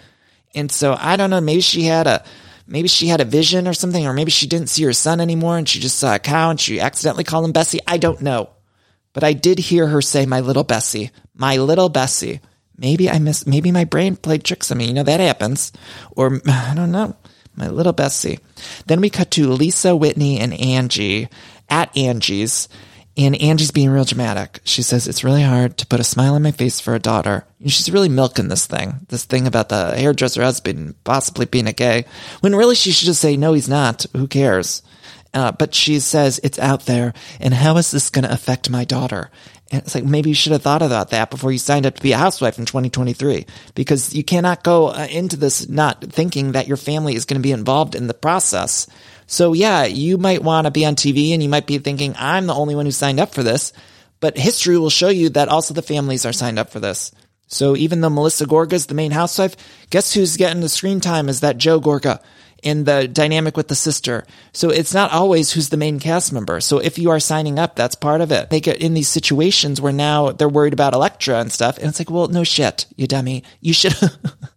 [0.54, 2.24] And so I don't know, maybe she had a
[2.66, 5.58] maybe she had a vision or something, or maybe she didn't see her son anymore
[5.58, 7.80] and she just saw a cow and she accidentally called him Bessie.
[7.86, 8.50] I don't know.
[9.12, 11.10] But I did hear her say my little Bessie.
[11.34, 12.40] My little Bessie.
[12.76, 14.86] Maybe I missed maybe my brain played tricks on me.
[14.86, 15.72] You know, that happens.
[16.12, 17.16] Or I don't know.
[17.54, 18.38] My little Bessie.
[18.86, 21.28] Then we cut to Lisa, Whitney, and Angie
[21.70, 22.68] at Angie's
[23.16, 24.60] and Angie's being real dramatic.
[24.64, 27.44] She says, It's really hard to put a smile on my face for a daughter.
[27.60, 31.72] And she's really milking this thing, this thing about the hairdresser husband possibly being a
[31.72, 32.04] gay,
[32.40, 34.04] when really she should just say, No, he's not.
[34.14, 34.82] Who cares?
[35.32, 37.14] Uh, but she says, It's out there.
[37.40, 39.30] And how is this going to affect my daughter?
[39.72, 42.02] And it's like, maybe you should have thought about that before you signed up to
[42.02, 46.68] be a housewife in 2023, because you cannot go uh, into this not thinking that
[46.68, 48.86] your family is going to be involved in the process.
[49.26, 52.46] So yeah, you might want to be on TV and you might be thinking, I'm
[52.46, 53.72] the only one who signed up for this.
[54.20, 57.12] But history will show you that also the families are signed up for this.
[57.48, 59.56] So even though Melissa Gorga is the main housewife,
[59.90, 62.20] guess who's getting the screen time is that Joe Gorga
[62.62, 64.24] in the dynamic with the sister.
[64.52, 66.60] So it's not always who's the main cast member.
[66.60, 68.50] So if you are signing up, that's part of it.
[68.50, 71.78] They get in these situations where now they're worried about Elektra and stuff.
[71.78, 73.44] And it's like, well, no shit, you dummy.
[73.60, 73.94] You should.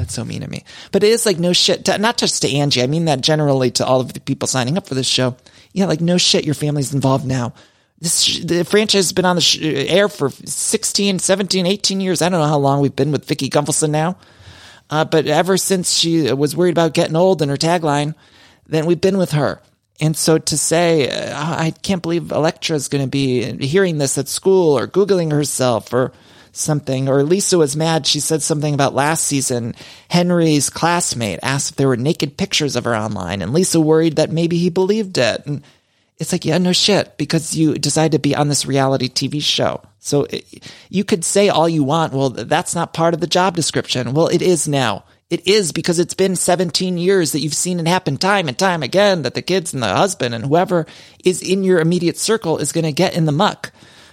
[0.00, 0.64] That's so mean of me.
[0.92, 2.82] But it is like no shit, to, not just to Angie.
[2.82, 5.36] I mean that generally to all of the people signing up for this show.
[5.74, 7.52] Yeah, like no shit, your family's involved now.
[7.98, 12.22] This the franchise has been on the sh- air for 16, 17, 18 years.
[12.22, 14.16] I don't know how long we've been with Vicki Gunvalson now.
[14.88, 18.14] Uh, but ever since she was worried about getting old in her tagline,
[18.66, 19.60] then we've been with her.
[20.00, 24.16] And so to say, uh, I can't believe Elektra is going to be hearing this
[24.16, 26.12] at school or Googling herself or
[26.52, 28.06] something, or Lisa was mad.
[28.06, 29.74] She said something about last season.
[30.08, 34.30] Henry's classmate asked if there were naked pictures of her online, and Lisa worried that
[34.30, 35.44] maybe he believed it.
[35.46, 35.62] And
[36.18, 39.80] it's like, yeah, no shit, because you decided to be on this reality TV show.
[40.00, 42.12] So it, you could say all you want.
[42.12, 44.12] Well, that's not part of the job description.
[44.12, 45.04] Well, it is now.
[45.30, 48.82] It is because it's been 17 years that you've seen it happen time and time
[48.82, 50.86] again that the kids and the husband and whoever
[51.24, 53.70] is in your immediate circle is going to get in the muck.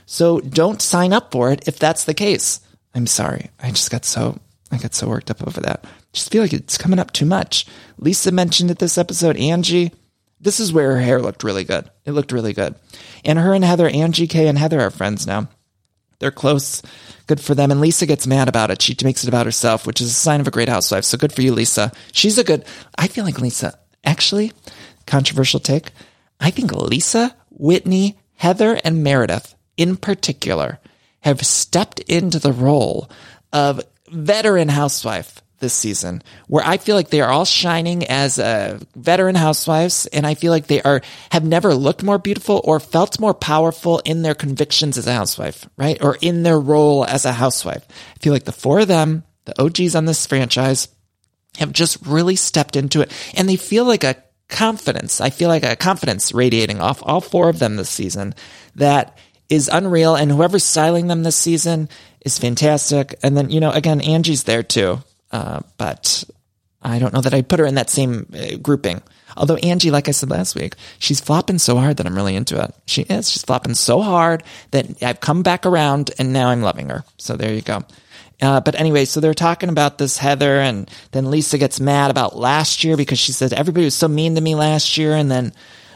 [0.09, 2.61] So don't sign up for it if that's the case.
[2.95, 3.51] I'm sorry.
[3.59, 4.39] I just got so,
[4.71, 5.83] I got so worked up over that.
[6.13, 7.67] just feel like it's coming up too much.
[7.99, 9.35] Lisa mentioned it this episode.
[9.35, 9.91] Angie,
[10.39, 11.91] this is where her hair looked really good.
[12.05, 12.75] It looked really good.
[13.25, 15.49] And her and Heather, Angie K and Heather are friends now.
[16.19, 16.81] They're close.
[17.27, 17.69] Good for them.
[17.69, 18.81] And Lisa gets mad about it.
[18.81, 21.03] She makes it about herself, which is a sign of a great housewife.
[21.03, 21.91] So good for you, Lisa.
[22.13, 22.63] She's a good,
[22.97, 24.53] I feel like Lisa, actually,
[25.05, 25.91] controversial take.
[26.39, 30.79] I think Lisa, Whitney, Heather, and Meredith in particular
[31.21, 33.09] have stepped into the role
[33.53, 38.79] of veteran housewife this season, where I feel like they are all shining as uh,
[38.95, 43.19] veteran housewives, and I feel like they are have never looked more beautiful or felt
[43.19, 45.97] more powerful in their convictions as a housewife, right?
[46.01, 47.85] Or in their role as a housewife.
[47.89, 50.89] I feel like the four of them, the OGs on this franchise,
[51.57, 55.19] have just really stepped into it, and they feel like a confidence.
[55.19, 58.33] I feel like a confidence radiating off all four of them this season
[58.75, 59.17] that
[59.49, 61.89] is unreal, and whoever's styling them this season
[62.21, 63.15] is fantastic.
[63.23, 64.99] And then, you know, again, Angie's there too,
[65.31, 66.23] uh, but
[66.81, 69.01] I don't know that I'd put her in that same uh, grouping.
[69.35, 72.61] Although Angie, like I said last week, she's flopping so hard that I'm really into
[72.61, 72.73] it.
[72.85, 73.29] She is.
[73.29, 77.03] She's flopping so hard that I've come back around and now I'm loving her.
[77.17, 77.83] So there you go.
[78.41, 82.37] Uh, but anyway, so they're talking about this Heather, and then Lisa gets mad about
[82.37, 85.53] last year because she said everybody was so mean to me last year, and then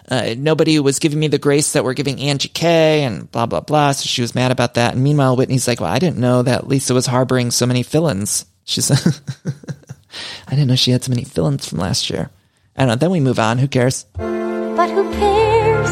[0.10, 3.62] uh, nobody was giving me the grace that we're giving Angie K and blah, blah,
[3.62, 3.92] blah.
[3.92, 4.94] So she was mad about that.
[4.94, 8.46] And meanwhile, Whitney's like, well, I didn't know that Lisa was harboring so many fill-ins.
[8.64, 9.00] She said,
[10.48, 12.30] I didn't know she had so many fill-ins from last year.
[12.76, 12.96] I don't know.
[12.96, 13.58] Then we move on.
[13.58, 14.06] Who cares?
[14.14, 15.90] But who cares?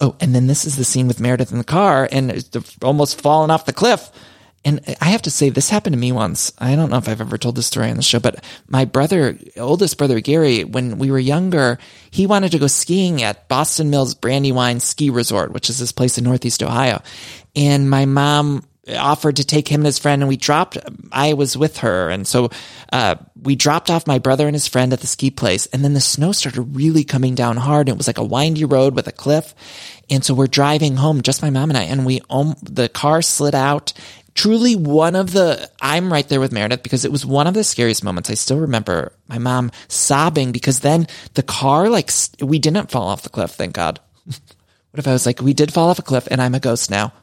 [0.00, 2.50] Oh, and then this is the scene with Meredith in the car and it's
[2.82, 4.10] almost falling off the cliff.
[4.66, 6.52] And I have to say, this happened to me once.
[6.58, 9.38] I don't know if I've ever told this story on the show, but my brother,
[9.56, 11.78] oldest brother Gary, when we were younger,
[12.10, 16.18] he wanted to go skiing at Boston Mills Brandywine Ski Resort, which is this place
[16.18, 17.00] in Northeast Ohio.
[17.54, 20.78] And my mom offered to take him and his friend and we dropped
[21.10, 22.48] i was with her and so
[22.92, 25.92] uh, we dropped off my brother and his friend at the ski place and then
[25.92, 29.12] the snow started really coming down hard it was like a windy road with a
[29.12, 29.56] cliff
[30.08, 33.22] and so we're driving home just my mom and i and we um, the car
[33.22, 33.92] slid out
[34.36, 37.64] truly one of the i'm right there with meredith because it was one of the
[37.64, 42.10] scariest moments i still remember my mom sobbing because then the car like
[42.40, 45.72] we didn't fall off the cliff thank god what if i was like we did
[45.72, 47.12] fall off a cliff and i'm a ghost now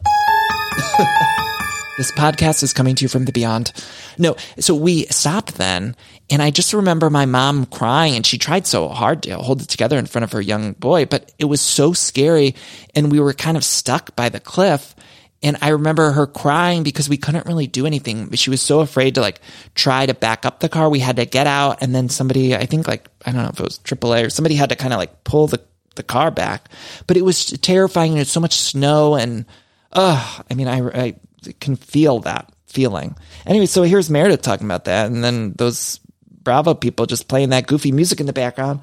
[1.97, 3.71] this podcast is coming to you from the beyond.
[4.17, 5.95] No, so we stopped then,
[6.29, 9.69] and I just remember my mom crying, and she tried so hard to hold it
[9.69, 12.55] together in front of her young boy, but it was so scary,
[12.95, 14.95] and we were kind of stuck by the cliff.
[15.43, 18.31] And I remember her crying because we couldn't really do anything.
[18.31, 19.41] She was so afraid to like
[19.75, 20.89] try to back up the car.
[20.89, 23.59] We had to get out, and then somebody, I think like I don't know if
[23.59, 25.61] it was AAA or somebody had to kind of like pull the
[25.95, 26.69] the car back.
[27.07, 29.45] But it was terrifying, it's so much snow, and
[29.91, 31.15] uh, I mean, I, I
[31.59, 33.15] can feel that feeling.
[33.45, 35.99] Anyway, so here's Meredith talking about that, and then those
[36.43, 38.81] Bravo people just playing that goofy music in the background.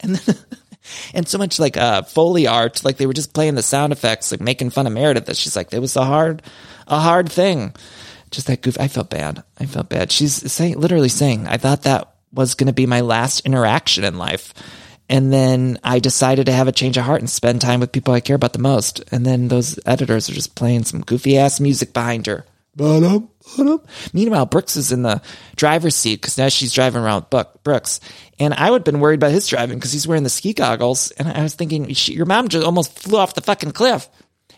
[0.00, 0.36] And then,
[1.14, 4.30] and so much like uh, Foley art, like they were just playing the sound effects,
[4.30, 5.26] like making fun of Meredith.
[5.26, 6.42] That she's like, it was a hard,
[6.86, 7.74] a hard thing.
[8.30, 8.78] Just that goof.
[8.78, 9.42] I felt bad.
[9.58, 10.12] I felt bad.
[10.12, 14.18] She's saying, literally saying, I thought that was going to be my last interaction in
[14.18, 14.52] life.
[15.08, 18.12] And then I decided to have a change of heart and spend time with people
[18.12, 19.02] I care about the most.
[19.10, 22.44] And then those editors are just playing some goofy ass music behind her.
[24.12, 25.20] Meanwhile, Brooks is in the
[25.56, 28.00] driver's seat because now she's driving around with Brooks.
[28.38, 31.10] And I would have been worried about his driving because he's wearing the ski goggles.
[31.12, 34.08] And I was thinking, your mom just almost flew off the fucking cliff.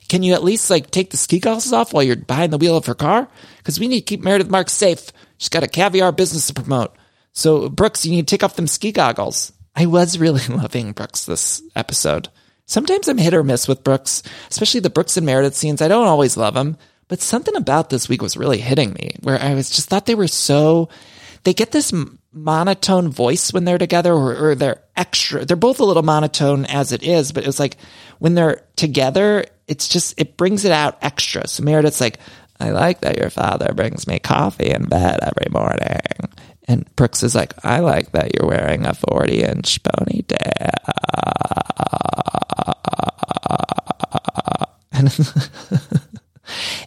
[0.08, 2.76] Can you at least like take the ski goggles off while you're behind the wheel
[2.76, 3.28] of her car?
[3.58, 5.12] Because we need to keep Meredith Marks safe.
[5.38, 6.94] She's got a caviar business to promote.
[7.32, 9.52] So Brooks, you need to take off them ski goggles.
[9.74, 12.28] I was really loving Brooks this episode.
[12.66, 15.82] Sometimes I'm hit or miss with Brooks, especially the Brooks and Meredith scenes.
[15.82, 16.76] I don't always love them,
[17.10, 20.14] but something about this week was really hitting me where I was just thought they
[20.14, 20.88] were so,
[21.42, 21.92] they get this
[22.32, 25.44] monotone voice when they're together or, or they're extra.
[25.44, 27.78] They're both a little monotone as it is, but it was like
[28.20, 31.48] when they're together, it's just, it brings it out extra.
[31.48, 32.20] So Meredith's like,
[32.60, 35.98] I like that your father brings me coffee in bed every morning.
[36.68, 40.70] And Brooks is like, I like that you're wearing a 40 inch ponytail.
[44.92, 45.08] And,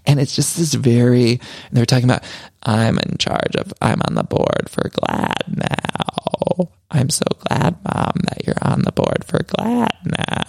[0.05, 1.39] and it's just this very,
[1.71, 2.23] they're talking about,
[2.63, 6.69] I'm in charge of, I'm on the board for GLAAD now.
[6.91, 10.43] I'm so glad, mom, that you're on the board for GLAAD now.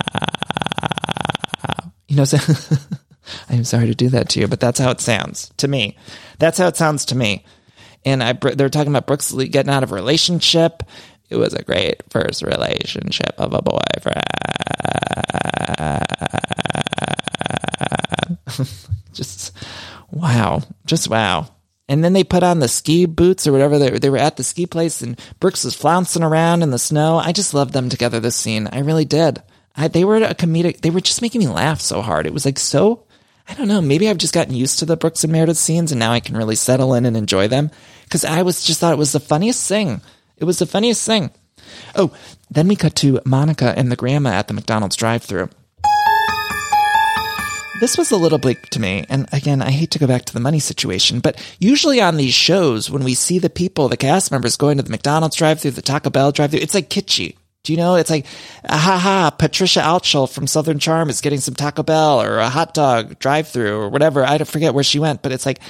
[2.09, 2.38] You know, so
[3.48, 5.96] I'm sorry to do that to you, but that's how it sounds to me.
[6.38, 7.44] That's how it sounds to me
[8.05, 10.82] and I they're talking about Brooks getting out of a relationship.
[11.30, 14.20] It was a great first relationship of a boyfriend.
[19.12, 19.57] just
[20.11, 21.49] wow, just wow.
[21.89, 23.79] And then they put on the ski boots or whatever.
[23.79, 27.18] They, they were at the ski place and Brooks was flouncing around in the snow.
[27.18, 28.68] I just loved them together this scene.
[28.72, 29.43] I really did.
[29.77, 32.27] I, they were a comedic, they were just making me laugh so hard.
[32.27, 33.07] It was like so,
[33.49, 35.99] I don't know, maybe I've just gotten used to the Brooks and Meredith scenes and
[35.99, 37.70] now I can really settle in and enjoy them
[38.05, 40.01] because I was just thought it was the funniest thing.
[40.37, 41.31] It was the funniest thing.
[41.95, 42.14] Oh,
[42.51, 45.51] then we cut to Monica and the grandma at the McDonald's drive-through.
[47.81, 50.33] This was a little bleak to me, and again, I hate to go back to
[50.33, 54.31] the money situation, but usually on these shows, when we see the people, the cast
[54.31, 57.37] members going to the McDonald's drive-through, the Taco Bell drive-through, it's like kitschy.
[57.64, 57.97] Do you know?
[57.97, 58.27] It's like,
[58.68, 62.75] ha ha, Patricia Altschul from Southern Charm is getting some Taco Bell or a hot
[62.75, 64.22] dog drive through or whatever.
[64.25, 65.61] I don't forget where she went, but it's like,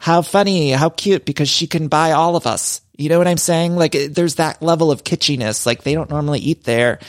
[0.00, 2.82] how funny, how cute, because she can buy all of us.
[2.96, 3.74] You know what I'm saying?
[3.74, 5.66] Like there's that level of kitschiness.
[5.66, 7.00] Like they don't normally eat there.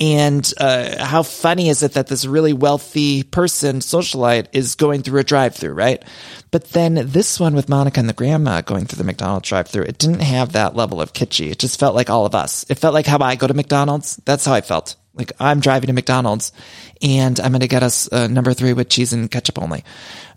[0.00, 5.20] And, uh, how funny is it that this really wealthy person, socialite, is going through
[5.20, 6.02] a drive through, right?
[6.50, 9.84] But then this one with Monica and the grandma going through the McDonald's drive through,
[9.84, 11.50] it didn't have that level of kitschy.
[11.50, 12.64] It just felt like all of us.
[12.68, 14.16] It felt like how I go to McDonald's.
[14.24, 14.96] That's how I felt.
[15.14, 16.52] Like I'm driving to McDonald's
[17.00, 19.84] and I'm going to get us a number three with cheese and ketchup only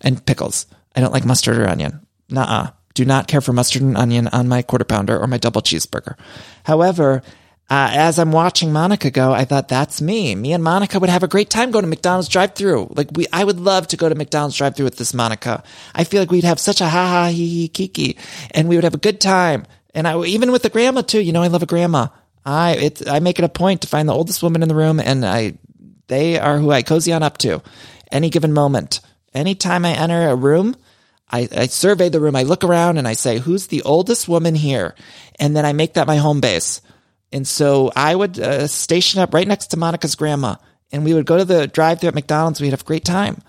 [0.01, 0.67] and pickles.
[0.95, 2.05] I don't like mustard or onion.
[2.29, 2.71] Nuh-uh.
[2.97, 6.17] Do not care for mustard and onion on my quarter pounder or my double cheeseburger.
[6.63, 7.21] However,
[7.69, 10.33] uh, as I'm watching Monica go, I thought that's me.
[10.33, 12.87] Me and Monica would have a great time going to McDonald's drive-through.
[12.95, 15.63] Like we, I would love to go to McDonald's drive-through with this Monica.
[15.93, 18.17] I feel like we'd have such a ha ha he he kiki,
[18.49, 19.67] and we would have a good time.
[19.93, 21.21] And I even with the grandma too.
[21.21, 22.07] You know, I love a grandma.
[22.47, 24.99] I it I make it a point to find the oldest woman in the room,
[24.99, 25.59] and I
[26.07, 27.61] they are who I cozy on up to.
[28.11, 29.01] Any given moment,
[29.35, 30.75] anytime I enter a room,
[31.29, 32.35] I, I survey the room.
[32.35, 34.95] I look around and I say, who's the oldest woman here?
[35.39, 36.81] And then I make that my home base.
[37.31, 40.55] And so I would uh, station up right next to Monica's grandma,
[40.91, 42.61] and we would go to the drive-through at McDonald's.
[42.61, 43.41] We'd have a great time.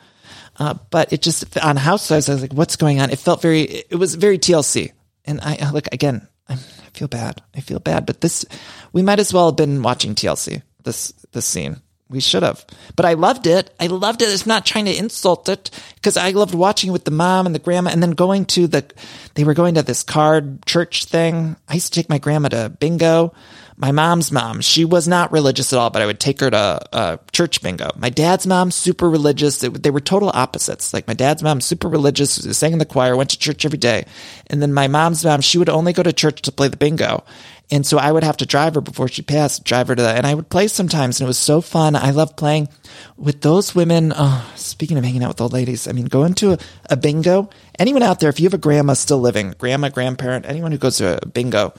[0.57, 3.61] Uh, but it just on Housewives, I was like, "What's going on?" It felt very,
[3.62, 4.91] it was very TLC.
[5.24, 6.57] And I look again, I
[6.95, 7.43] feel bad.
[7.55, 8.07] I feel bad.
[8.07, 8.45] But this,
[8.93, 10.62] we might as well have been watching TLC.
[10.83, 11.81] This this scene.
[12.11, 12.64] We should have.
[12.96, 13.74] But I loved it.
[13.78, 14.30] I loved it.
[14.30, 17.59] It's not trying to insult it because I loved watching with the mom and the
[17.59, 18.90] grandma and then going to the,
[19.34, 21.56] they were going to this card church thing.
[21.68, 23.34] I used to take my grandma to bingo
[23.80, 26.80] my mom's mom, she was not religious at all, but I would take her to
[26.92, 27.90] uh, church bingo.
[27.96, 29.61] My dad's mom, super religious.
[29.61, 30.92] They, they were total opposites.
[30.92, 34.04] Like my dad's mom, super religious, sang in the choir, went to church every day.
[34.48, 37.22] And then my mom's mom, she would only go to church to play the bingo.
[37.71, 40.16] And so I would have to drive her before she passed, drive her to that.
[40.16, 41.97] And I would play sometimes and it was so fun.
[41.97, 42.69] I love playing
[43.16, 44.12] with those women.
[44.16, 46.59] Oh, speaking of hanging out with old ladies, I mean, going to a,
[46.91, 50.73] a bingo, anyone out there, if you have a grandma still living, grandma, grandparent, anyone
[50.73, 51.75] who goes to a bingo,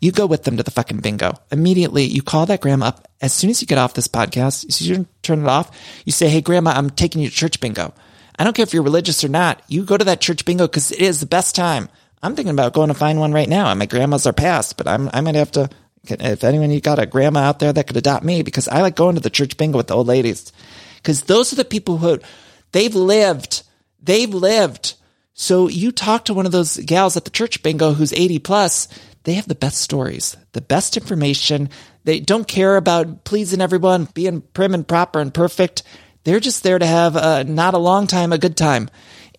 [0.00, 1.34] you go with them to the fucking bingo.
[1.50, 3.08] Immediately, you call that grandma up.
[3.20, 6.28] As soon as you get off this podcast, as you turn it off, you say,
[6.28, 7.94] Hey, grandma, I'm taking you to church bingo.
[8.38, 9.62] I don't care if you're religious or not.
[9.68, 11.88] You go to that church bingo because it is the best time.
[12.22, 13.68] I'm thinking about going to find one right now.
[13.70, 15.68] And my grandmas are passed, but I'm, I might have to,
[16.04, 18.94] if anyone, you got a grandma out there that could adopt me because I like
[18.94, 20.52] going to the church bingo with the old ladies.
[20.96, 22.20] Because those are the people who,
[22.70, 23.62] they've lived.
[24.00, 24.94] They've lived.
[25.34, 28.88] So you talk to one of those gals at the church bingo who's 80 plus,
[29.24, 31.70] they have the best stories, the best information.
[32.04, 35.82] They don't care about pleasing everyone, being prim and proper and perfect.
[36.24, 38.88] They're just there to have a, not a long time, a good time.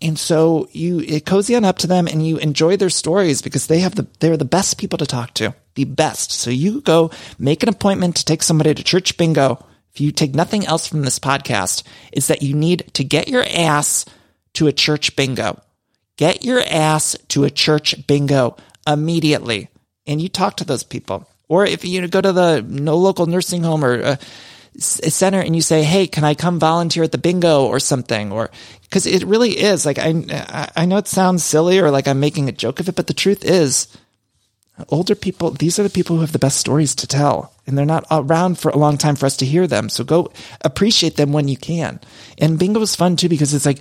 [0.03, 3.79] And so you cozy on up to them and you enjoy their stories because they
[3.79, 6.31] have the, they're the best people to talk to, the best.
[6.31, 9.65] So you go make an appointment to take somebody to church bingo.
[9.93, 13.45] If you take nothing else from this podcast, is that you need to get your
[13.49, 14.05] ass
[14.53, 15.61] to a church bingo.
[16.17, 19.69] Get your ass to a church bingo immediately
[20.05, 21.27] and you talk to those people.
[21.47, 24.19] Or if you go to the no local nursing home or a
[24.77, 28.49] center and you say, "Hey, can I come volunteer at the bingo or something?" Or
[28.81, 32.49] because it really is like I I know it sounds silly or like I'm making
[32.49, 33.87] a joke of it, but the truth is,
[34.89, 37.85] older people these are the people who have the best stories to tell, and they're
[37.85, 39.89] not around for a long time for us to hear them.
[39.89, 41.99] So go appreciate them when you can.
[42.37, 43.79] And bingo is fun too because it's like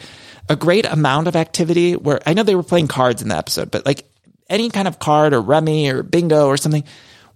[0.48, 3.70] a great amount of activity where I know they were playing cards in the episode,
[3.70, 4.04] but like
[4.50, 6.84] any kind of card or rummy or bingo or something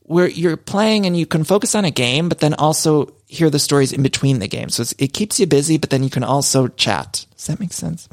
[0.06, 3.58] where you're playing and you can focus on a game, but then also hear the
[3.58, 4.76] stories in between the games.
[4.76, 7.26] So it keeps you busy, but then you can also chat.
[7.36, 8.08] Does that make sense?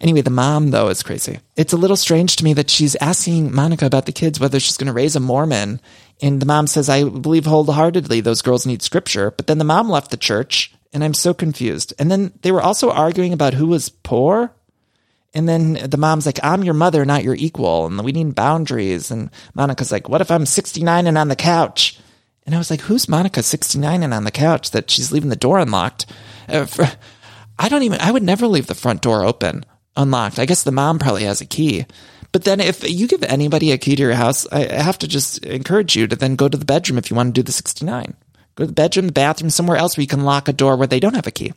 [0.00, 1.40] Anyway, the mom though is crazy.
[1.56, 4.76] It's a little strange to me that she's asking Monica about the kids, whether she's
[4.76, 5.80] going to raise a Mormon.
[6.20, 9.30] And the mom says, I believe wholeheartedly those girls need scripture.
[9.30, 11.94] But then the mom left the church and I'm so confused.
[11.98, 14.52] And then they were also arguing about who was poor
[15.34, 17.86] and then the mom's like, I'm your mother, not your equal.
[17.86, 19.10] And we need boundaries.
[19.10, 21.98] And Monica's like, what if I'm 69 and on the couch?
[22.46, 25.36] And I was like, who's Monica 69 and on the couch that she's leaving the
[25.36, 26.06] door unlocked?
[26.48, 26.66] Uh,
[27.58, 29.66] I don't even, I would never leave the front door open,
[29.96, 30.38] unlocked.
[30.38, 31.84] I guess the mom probably has a key.
[32.32, 35.44] But then if you give anybody a key to your house, I have to just
[35.44, 38.16] encourage you to then go to the bedroom if you want to do the 69.
[38.54, 40.86] Go to the bedroom, the bathroom, somewhere else where you can lock a door where
[40.86, 41.52] they don't have a key.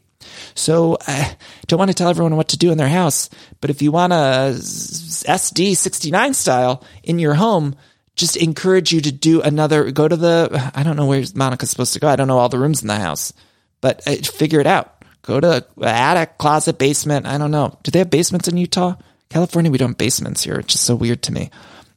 [0.56, 1.36] So I
[1.68, 3.30] don't want to tell everyone what to do in their house,
[3.60, 7.76] but if you want a SD 69 style in your home,
[8.16, 11.94] just encourage you to do another, go to the, I don't know where Monica's supposed
[11.94, 12.08] to go.
[12.08, 13.34] I don't know all the rooms in the house,
[13.80, 15.04] but uh, figure it out.
[15.24, 17.26] Go to attic, closet, basement.
[17.26, 17.78] I don't know.
[17.84, 18.96] Do they have basements in Utah?
[19.30, 20.60] California, we don't have basements here.
[20.60, 21.52] It's just so weird to me.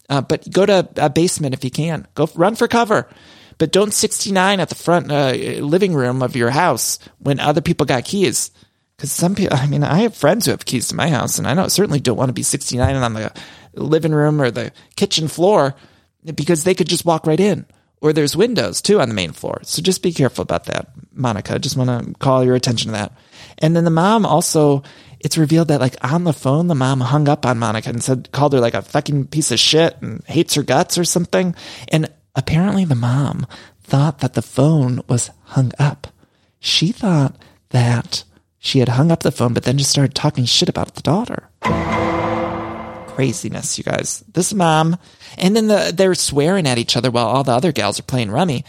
[0.08, 2.06] Uh, but go to a basement if you can.
[2.14, 3.08] Go run for cover
[3.58, 5.32] but don't 69 at the front uh,
[5.64, 8.50] living room of your house when other people got keys.
[8.96, 11.46] Because some people, I mean, I have friends who have keys to my house, and
[11.46, 13.32] I know certainly don't want to be 69 on the
[13.74, 15.74] living room or the kitchen floor
[16.24, 17.66] because they could just walk right in.
[18.00, 19.60] Or there's windows too on the main floor.
[19.62, 21.58] So just be careful about that, Monica.
[21.58, 23.12] Just want to call your attention to that.
[23.58, 24.82] And then the mom also,
[25.20, 28.30] it's revealed that like on the phone, the mom hung up on Monica and said,
[28.30, 31.54] called her like a fucking piece of shit and hates her guts or something.
[31.88, 33.46] And Apparently, the mom
[33.82, 36.08] thought that the phone was hung up.
[36.58, 37.36] She thought
[37.70, 38.24] that
[38.58, 41.48] she had hung up the phone, but then just started talking shit about the daughter.
[43.14, 44.24] craziness, you guys.
[44.32, 44.96] This mom,
[45.38, 48.30] and then the, they're swearing at each other while all the other gals are playing
[48.30, 48.64] rummy,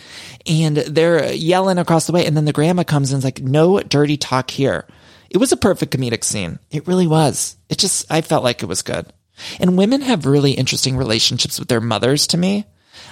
[0.45, 2.25] and they're yelling across the way.
[2.25, 4.85] And then the grandma comes and is like, "No dirty talk here."
[5.29, 6.59] It was a perfect comedic scene.
[6.71, 7.57] It really was.
[7.69, 9.11] It just, I felt like it was good.
[9.59, 12.65] And women have really interesting relationships with their mothers to me.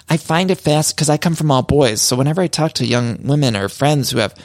[0.10, 2.02] I find it fast because I come from all boys.
[2.02, 4.36] So whenever I talk to young women or friends who have,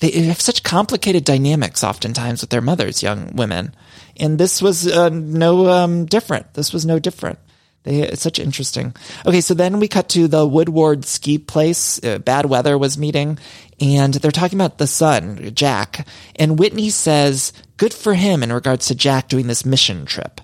[0.00, 3.74] they have such complicated dynamics oftentimes with their mothers, young women.
[4.18, 6.54] And this was uh, no um, different.
[6.54, 7.38] This was no different.
[7.84, 8.94] They, it's such interesting.
[9.24, 12.02] Okay, so then we cut to the Woodward ski place.
[12.02, 13.38] Uh, bad weather was meeting,
[13.80, 16.06] and they're talking about the son, Jack.
[16.36, 20.40] And Whitney says, good for him in regards to Jack doing this mission trip.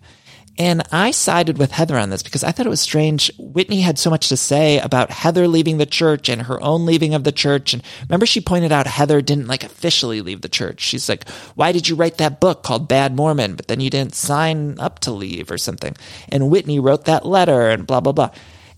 [0.61, 3.33] And I sided with Heather on this because I thought it was strange.
[3.39, 7.15] Whitney had so much to say about Heather leaving the church and her own leaving
[7.15, 7.73] of the church.
[7.73, 10.83] And remember, she pointed out Heather didn't like officially leave the church.
[10.83, 13.55] She's like, why did you write that book called Bad Mormon?
[13.55, 15.97] But then you didn't sign up to leave or something.
[16.29, 18.31] And Whitney wrote that letter and blah, blah, blah.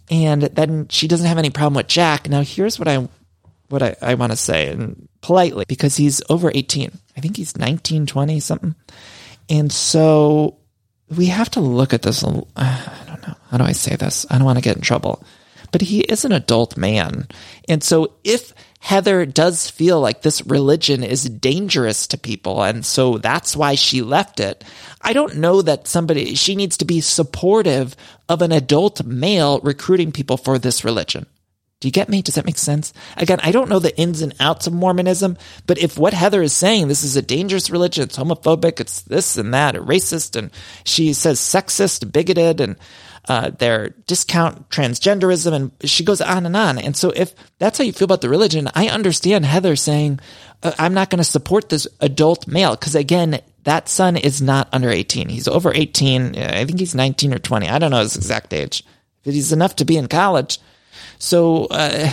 [0.09, 2.29] And then she doesn't have any problem with Jack.
[2.29, 3.09] Now, here's what I,
[3.71, 6.93] what I, I want to say and politely because he's over 18.
[7.17, 8.77] I think he's 19, 20, something.
[9.49, 10.59] And so
[11.17, 12.25] we have to look at this.
[12.57, 13.35] I don't know.
[13.51, 14.27] How do I say this?
[14.31, 15.23] I don't want to get in trouble.
[15.71, 17.29] But he is an adult man.
[17.69, 23.17] And so if Heather does feel like this religion is dangerous to people, and so
[23.17, 24.65] that's why she left it,
[25.01, 27.97] I don't know that somebody, she needs to be supportive
[28.29, 31.27] of an adult male recruiting people for this religion.
[31.83, 32.23] Do you get me?
[32.23, 32.93] Does that make sense?
[33.17, 36.53] Again, I don't know the ins and outs of Mormonism, but if what Heather is
[36.53, 40.53] saying, this is a dangerous religion, it's homophobic, it's this and that, racist, and
[40.85, 42.77] she says sexist, bigoted, and
[43.29, 46.79] uh, they're discount transgenderism, and she goes on and on.
[46.79, 50.21] And so if that's how you feel about the religion, I understand Heather saying,
[50.63, 54.69] uh, I'm not going to support this adult male, because again, that son is not
[54.71, 55.29] under 18.
[55.29, 56.37] He's over 18.
[56.37, 57.69] I think he's 19 or 20.
[57.69, 58.85] I don't know his exact age.
[59.25, 60.61] But he's enough to be in college
[61.19, 62.11] so, uh,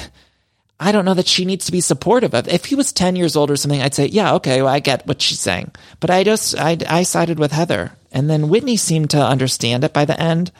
[0.79, 2.47] I don't know that she needs to be supportive of.
[2.47, 5.05] If he was 10 years old or something, I'd say, yeah, okay, well, I get
[5.05, 5.71] what she's saying.
[5.99, 7.91] But I just, I, I sided with Heather.
[8.13, 10.51] And then Whitney seemed to understand it by the end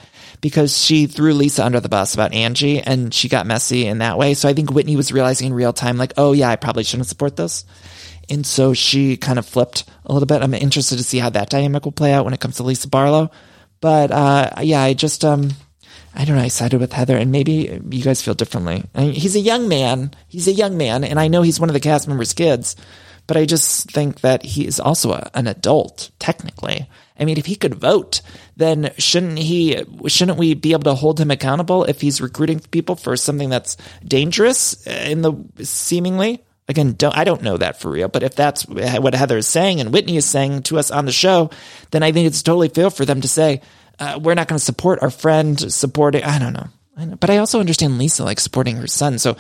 [0.42, 4.18] because she threw Lisa under the bus about Angie and she got messy in that
[4.18, 4.34] way.
[4.34, 7.08] So I think Whitney was realizing in real time, like, oh yeah, I probably shouldn't
[7.08, 7.64] support this.
[8.30, 10.42] And so she kind of flipped a little bit.
[10.42, 12.90] I'm interested to see how that dynamic will play out when it comes to Lisa
[12.90, 13.32] Barlow.
[13.82, 15.52] But, uh, yeah, I just, um,
[16.14, 16.42] I don't know.
[16.42, 18.84] I sided with Heather, and maybe you guys feel differently.
[18.96, 20.12] I mean, he's a young man.
[20.28, 22.76] He's a young man, and I know he's one of the cast members' kids,
[23.28, 26.90] but I just think that he is also a, an adult, technically.
[27.20, 28.22] I mean, if he could vote,
[28.58, 29.84] then shouldn't he?
[30.08, 33.78] Shouldn't we be able to hold him accountable if he's recruiting people for something that's
[34.04, 35.34] dangerous in the
[35.64, 36.44] seemingly?
[36.70, 39.82] Again, don't, I don't know that for real, but if that's what Heather is saying
[39.82, 41.50] and Whitney is saying to us on the show,
[41.90, 43.62] then I think it's totally fair for them to say,
[44.00, 46.24] uh, we're not going to support our friend supporting.
[46.24, 46.68] I don't know.
[46.98, 47.16] I know.
[47.16, 49.20] But I also understand Lisa like supporting her son.
[49.20, 49.38] So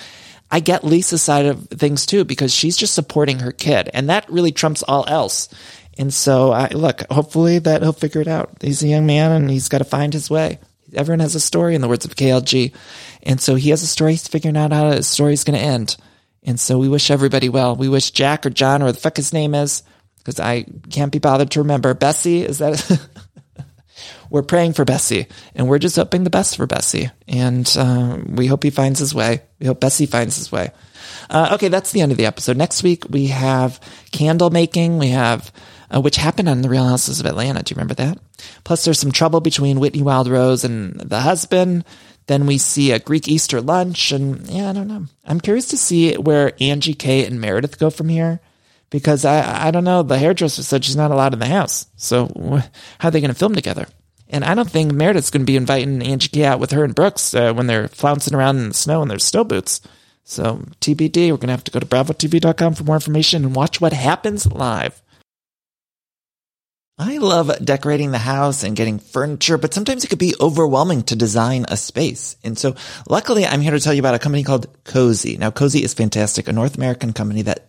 [0.51, 4.29] I get Lisa's side of things too because she's just supporting her kid, and that
[4.29, 5.49] really trumps all else.
[5.97, 7.03] And so, I look.
[7.11, 8.51] Hopefully, that he'll figure it out.
[8.61, 10.59] He's a young man, and he's got to find his way.
[10.93, 12.73] Everyone has a story, in the words of KLG,
[13.23, 14.13] and so he has a story.
[14.13, 15.97] He's figuring out how his story's going to end.
[16.41, 17.75] And so, we wish everybody well.
[17.75, 19.83] We wish Jack or John or the fuck his name is,
[20.19, 21.93] because I can't be bothered to remember.
[21.93, 23.09] Bessie is that?
[24.29, 27.09] we're praying for Bessie and we're just hoping the best for Bessie.
[27.27, 29.41] And uh, we hope he finds his way.
[29.59, 30.71] We hope Bessie finds his way.
[31.29, 32.57] Uh, okay, that's the end of the episode.
[32.57, 33.79] Next week we have
[34.11, 34.99] candle making.
[34.99, 35.51] We have
[35.93, 37.63] uh, which happened on the Real Houses of Atlanta.
[37.63, 38.17] Do you remember that?
[38.63, 41.83] Plus, there's some trouble between Whitney Wildrose and the husband.
[42.27, 45.05] Then we see a Greek Easter lunch, and yeah, I don't know.
[45.25, 48.39] I'm curious to see where Angie, K, and Meredith go from here
[48.89, 50.03] because I I don't know.
[50.03, 52.61] The hairdresser said she's not allowed in the house, so
[52.99, 53.87] how are they going to film together?
[54.29, 56.93] And I don't think Meredith's going to be inviting Angie K out with her and
[56.93, 59.81] Brooks uh, when they're flouncing around in the snow in their snow boots.
[60.23, 63.81] So TBD, we're going to have to go to bravotv.com for more information and watch
[63.81, 65.01] what happens live.
[66.99, 71.15] I love decorating the house and getting furniture, but sometimes it could be overwhelming to
[71.15, 72.35] design a space.
[72.43, 72.75] And so
[73.07, 75.39] luckily I'm here to tell you about a company called Cozey.
[75.39, 77.68] Now Cozey is fantastic, a North American company that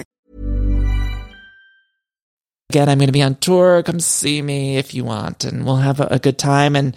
[2.71, 3.83] Again, I'm going to be on tour.
[3.83, 6.77] Come see me if you want, and we'll have a, a good time.
[6.77, 6.95] And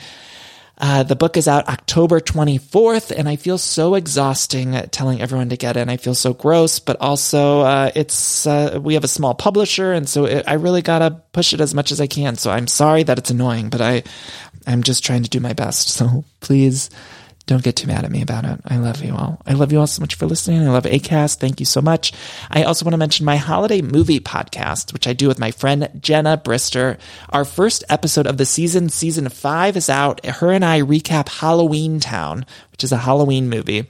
[0.79, 5.57] uh, the book is out October 24th, and I feel so exhausting telling everyone to
[5.57, 5.89] get it.
[5.89, 10.09] I feel so gross, but also uh, it's uh, we have a small publisher, and
[10.09, 12.37] so it, I really gotta push it as much as I can.
[12.37, 14.05] So I'm sorry that it's annoying, but I
[14.69, 15.89] I'm just trying to do my best.
[15.99, 16.89] So please
[17.47, 18.61] don't get too mad at me about it.
[18.65, 19.41] I love you all.
[19.47, 20.67] I love you all so much for listening.
[20.67, 21.37] I love ACAST.
[21.37, 22.13] Thank you so much.
[22.51, 25.91] I also want to mention my holiday movie podcast, which I do with my friend
[26.01, 26.99] Jenna Brister.
[27.31, 30.25] Our first episode of the season, season five, is out.
[30.25, 33.89] Her and I recap Halloweentown, which is a Halloween movie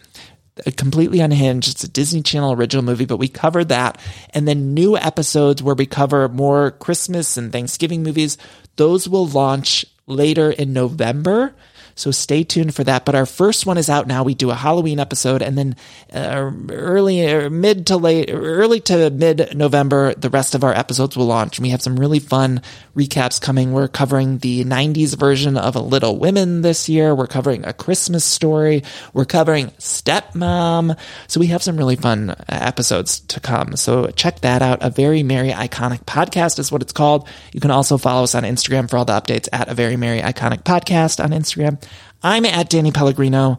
[0.77, 1.69] completely unhinged.
[1.69, 4.01] It's a Disney Channel original movie, but we covered that.
[4.31, 8.39] And then new episodes where we cover more Christmas and Thanksgiving movies.
[8.77, 11.55] Those will launch later in November.
[11.95, 13.05] So stay tuned for that.
[13.05, 14.25] But our first one is out now.
[14.25, 15.77] We do a Halloween episode and then
[16.13, 21.17] uh, early, or mid to late, early to mid November, the rest of our episodes
[21.17, 21.61] will launch.
[21.61, 22.63] We have some really fun
[22.97, 23.73] recaps coming.
[23.73, 27.15] We're covering the 90s version of A Little Women this year.
[27.15, 28.83] We're covering A Christmas Story.
[29.13, 30.99] We're covering Stepmom.
[31.27, 33.77] So we have some really fun episodes to come.
[33.77, 34.79] So check that out.
[34.83, 37.29] A Very Merry Iconic Podcast is what it's called.
[37.53, 40.21] You can also follow us on Instagram for all the updates at A Very Merry
[40.21, 41.84] Iconic Podcast on Instagram.
[42.25, 43.59] I'm at Danny Pellegrino.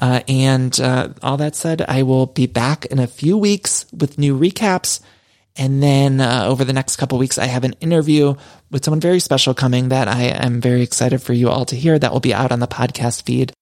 [0.00, 4.18] Uh, and uh, all that said, I will be back in a few weeks with
[4.18, 5.00] new recaps.
[5.56, 8.34] And then uh, over the next couple weeks, I have an interview
[8.70, 11.98] with someone very special coming that I am very excited for you all to hear.
[11.98, 13.52] That will be out on the podcast feed.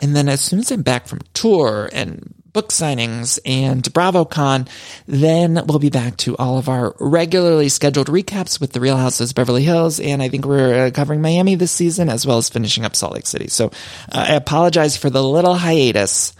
[0.00, 4.68] And then as soon as I'm back from tour and book signings and BravoCon,
[5.06, 9.32] then we'll be back to all of our regularly scheduled recaps with the Real Houses
[9.32, 10.00] Beverly Hills.
[10.00, 13.14] And I think we're uh, covering Miami this season as well as finishing up Salt
[13.14, 13.48] Lake City.
[13.48, 13.66] So
[14.12, 16.34] uh, I apologize for the little hiatus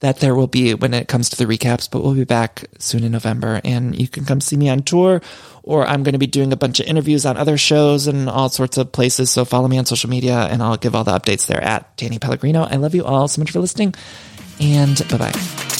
[0.00, 3.02] that there will be when it comes to the recaps, but we'll be back soon
[3.02, 5.20] in November and you can come see me on tour
[5.64, 8.48] or I'm going to be doing a bunch of interviews on other shows and all
[8.48, 9.30] sorts of places.
[9.30, 12.18] So follow me on social media and I'll give all the updates there at Danny
[12.20, 12.62] Pellegrino.
[12.62, 13.94] I love you all so much for listening
[14.60, 15.77] and bye bye.